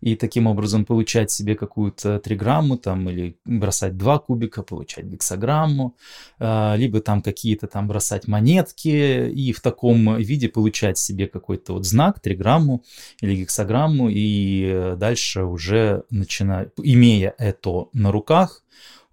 [0.01, 5.95] и таким образом получать себе какую-то триграмму там или бросать два кубика, получать гексограмму,
[6.41, 11.87] э, либо там какие-то там бросать монетки и в таком виде получать себе какой-то вот
[11.87, 12.83] знак, триграмму
[13.21, 18.65] или гексограмму и дальше уже начинать, имея это на руках,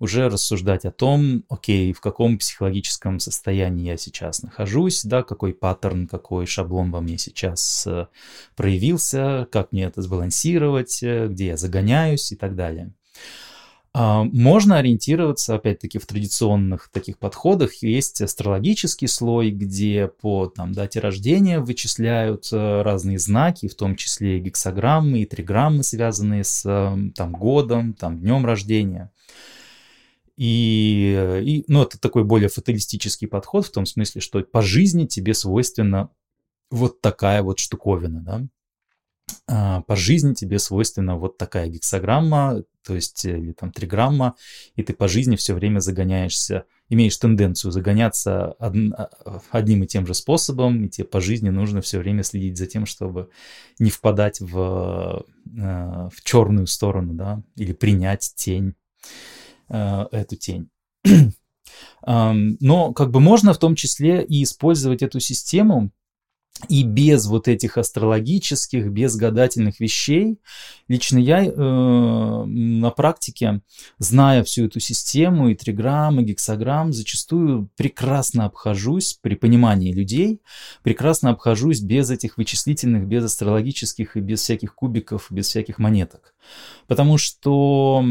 [0.01, 6.07] уже рассуждать о том, окей, в каком психологическом состоянии я сейчас нахожусь, да, какой паттерн,
[6.07, 8.07] какой шаблон во мне сейчас э,
[8.55, 12.91] проявился, как мне это сбалансировать, э, где я загоняюсь и так далее.
[13.93, 17.75] А, можно ориентироваться, опять-таки, в традиционных таких подходах.
[17.83, 24.39] Есть астрологический слой, где по там, дате рождения вычисляют э, разные знаки, в том числе
[24.39, 26.63] и гексограммы, и триграммы, связанные с
[27.15, 29.11] там, годом, там, днем рождения.
[30.43, 35.35] И, и, ну, это такой более фаталистический подход в том смысле, что по жизни тебе
[35.35, 36.09] свойственна
[36.71, 38.47] вот такая вот штуковина, да.
[39.47, 44.35] А, по жизни тебе свойственна вот такая гексограмма, то есть или там триграмма,
[44.75, 48.73] и ты по жизни все время загоняешься имеешь тенденцию загоняться од,
[49.51, 52.87] одним и тем же способом, и тебе по жизни нужно все время следить за тем,
[52.87, 53.29] чтобы
[53.77, 55.23] не впадать в,
[55.55, 58.73] э, в черную сторону, да, или принять тень,
[59.71, 60.69] э, эту тень.
[62.05, 65.91] Но как бы можно в том числе и использовать эту систему
[66.69, 70.39] и без вот этих астрологических, без гадательных вещей,
[70.87, 73.61] лично я э, на практике,
[73.97, 80.41] зная всю эту систему, и триграмм, и гексограмм, зачастую прекрасно обхожусь при понимании людей,
[80.83, 86.33] прекрасно обхожусь без этих вычислительных, без астрологических и без всяких кубиков, без всяких монеток.
[86.87, 88.03] Потому что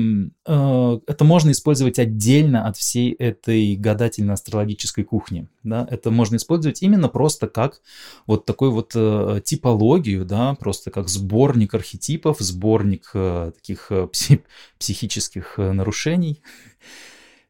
[0.47, 5.49] э, это можно использовать отдельно от всей этой гадательно-астрологической кухни.
[5.63, 5.87] Да?
[5.91, 7.83] Это можно использовать именно просто как
[8.27, 14.43] вот такой вот э, типологию, да, просто как сборник архетипов, сборник э, таких э, пси-
[14.79, 16.43] психических э, нарушений.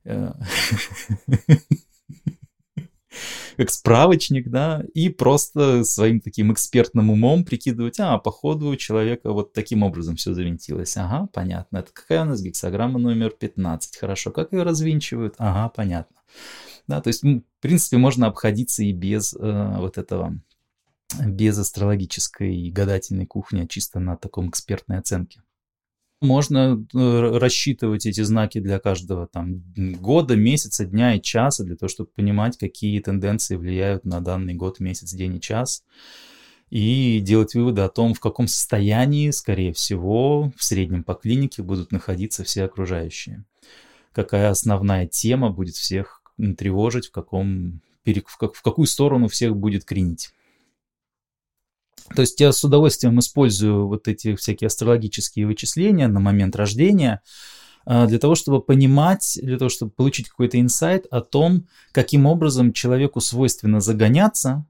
[3.56, 9.52] Как справочник, да, и просто своим таким экспертным умом прикидывать, а, походу у человека вот
[9.52, 10.96] таким образом все завинтилось.
[10.96, 11.78] Ага, понятно.
[11.78, 13.96] Это какая у нас гексограмма номер 15?
[13.96, 14.30] Хорошо.
[14.30, 15.34] Как ее развинчивают?
[15.38, 16.16] Ага, понятно.
[16.86, 20.40] Да, то есть, в принципе, можно обходиться и без э, вот этого,
[21.24, 25.42] без астрологической и гадательной кухни, а чисто на таком экспертной оценке.
[26.20, 31.88] Можно э, рассчитывать эти знаки для каждого там года, месяца, дня и часа, для того,
[31.88, 35.82] чтобы понимать, какие тенденции влияют на данный год, месяц, день и час.
[36.68, 41.90] И делать выводы о том, в каком состоянии, скорее всего, в среднем по клинике будут
[41.90, 43.44] находиться все окружающие.
[44.12, 46.22] Какая основная тема будет всех
[46.58, 50.32] тревожить, в, каком, в какую сторону всех будет кренить.
[52.14, 57.22] То есть я с удовольствием использую вот эти всякие астрологические вычисления на момент рождения
[57.86, 62.72] а, для того, чтобы понимать, для того, чтобы получить какой-то инсайт о том, каким образом
[62.72, 64.66] человеку свойственно загоняться,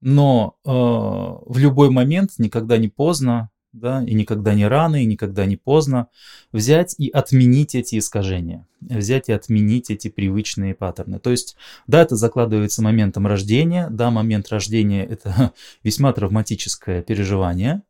[0.00, 5.46] но э, в любой момент, никогда не поздно, да, и никогда не рано, и никогда
[5.46, 6.08] не поздно
[6.52, 11.18] взять и отменить эти искажения, взять и отменить эти привычные паттерны.
[11.18, 11.56] То есть,
[11.86, 15.52] да, это закладывается моментом рождения, да, момент рождения– это
[15.82, 17.82] весьма травматическое переживание,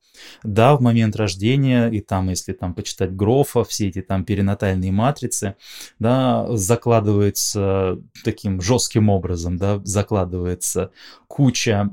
[0.45, 5.57] да, в момент рождения, и там, если там почитать Грофа, все эти там перинатальные матрицы,
[5.99, 10.93] да, закладывается таким жестким образом, да, закладывается
[11.27, 11.91] куча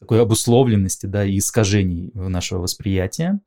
[0.00, 3.40] такой обусловленности, да, и искажений нашего восприятия.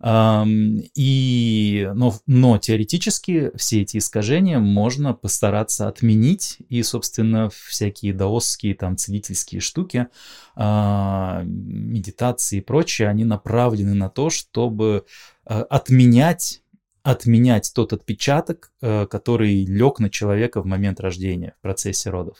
[0.00, 8.96] И, но, но теоретически все эти искажения можно постараться отменить, и, собственно, всякие даосские, там,
[8.96, 10.06] целительские штуки,
[10.54, 15.04] а, медитации и прочее, они направлены на то, чтобы
[15.44, 16.62] а, отменять
[17.02, 22.36] отменять тот отпечаток, э, который лег на человека в момент рождения, в процессе родов.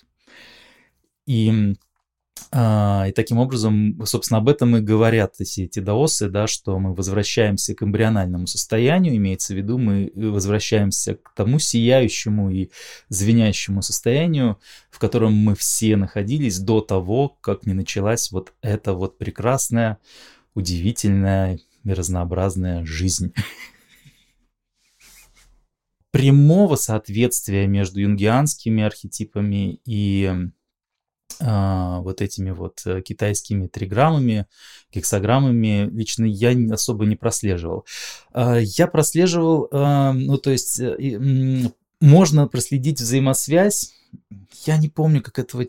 [1.26, 1.74] И
[2.52, 7.74] и таким образом, собственно, об этом и говорят все эти даосы, да, что мы возвращаемся
[7.74, 12.70] к эмбриональному состоянию, имеется в виду, мы возвращаемся к тому сияющему и
[13.08, 14.58] звенящему состоянию,
[14.90, 19.98] в котором мы все находились до того, как не началась вот эта вот прекрасная,
[20.54, 23.32] удивительная и разнообразная жизнь.
[26.10, 30.50] Прямого соответствия между юнгианскими архетипами и а,
[31.40, 34.46] вот этими вот э, китайскими триграммами,
[34.92, 37.84] гексограммами лично я особо не прослеживал.
[38.32, 41.70] А, я прослеживал, а, ну то есть э,
[42.00, 43.92] можно проследить взаимосвязь.
[44.66, 45.66] Я не помню, как этого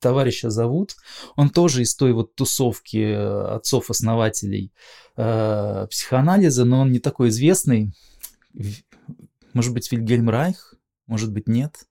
[0.00, 0.96] товарища зовут.
[1.36, 4.72] Он тоже из той вот тусовки э, отцов-основателей
[5.16, 7.92] психоанализа, но он не такой известный.
[9.52, 10.74] Может быть, Вильгельм Райх?
[11.06, 11.86] Может быть, нет?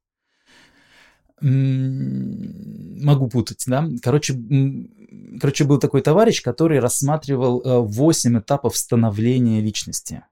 [1.41, 3.87] Могу путать, да.
[4.01, 4.33] Короче,
[5.39, 10.23] короче, был такой товарищ, который рассматривал 8 э, этапов становления личности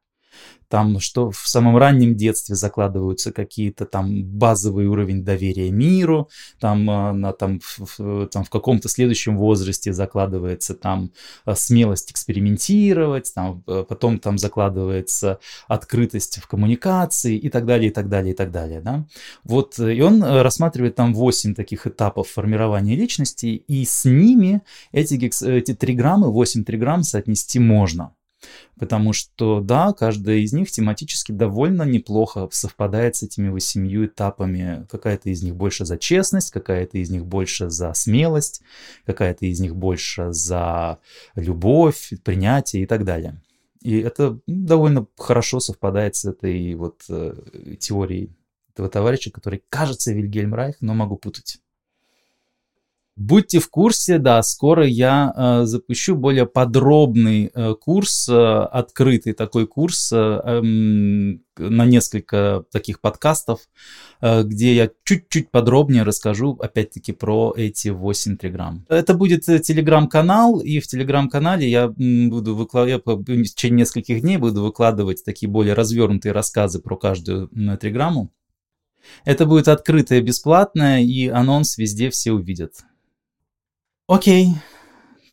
[0.72, 6.30] там, что в самом раннем детстве закладываются какие-то там базовый уровень доверия миру,
[6.62, 11.12] там, а, на, там, в, там в каком-то следующем возрасте закладывается там
[11.44, 17.94] а, смелость экспериментировать, там, а, потом там закладывается открытость в коммуникации и так далее, и
[17.94, 19.06] так далее, и так далее, да.
[19.44, 24.62] Вот, и он э, рассматривает там 8 таких этапов формирования личности, и с ними
[24.94, 25.16] эти,
[25.46, 28.14] эти триграммы, 8 триграмм соотнести можно.
[28.78, 34.88] Потому что, да, каждая из них тематически довольно неплохо совпадает с этими восемью этапами.
[34.90, 38.62] Какая-то из них больше за честность, какая-то из них больше за смелость,
[39.06, 41.00] какая-то из них больше за
[41.36, 43.42] любовь, принятие и так далее.
[43.82, 48.32] И это довольно хорошо совпадает с этой вот э, теорией
[48.74, 51.60] этого товарища, который кажется Вильгельм Райх, но могу путать.
[53.22, 59.68] Будьте в курсе, да, скоро я э, запущу более подробный э, курс, э, открытый такой
[59.68, 63.60] курс э, э, на несколько таких подкастов,
[64.22, 68.88] э, где я чуть-чуть подробнее расскажу, опять-таки, про эти 8 триграмм.
[68.90, 74.64] Это будет э, телеграм-канал, и в телеграм-канале я буду выкладывать, в течение нескольких дней буду
[74.64, 77.50] выкладывать такие более развернутые рассказы про каждую
[77.80, 78.32] триграмму.
[79.26, 82.84] Это будет открытое, бесплатное, и анонс везде все увидят.
[84.12, 84.56] Окей,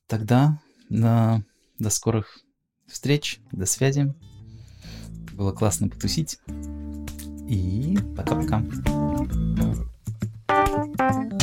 [0.07, 1.43] тогда на...
[1.81, 2.39] до скорых
[2.87, 4.15] встреч, до связи.
[5.33, 6.39] Было классно потусить.
[7.49, 8.63] И пока-пока.
[10.97, 11.38] thank you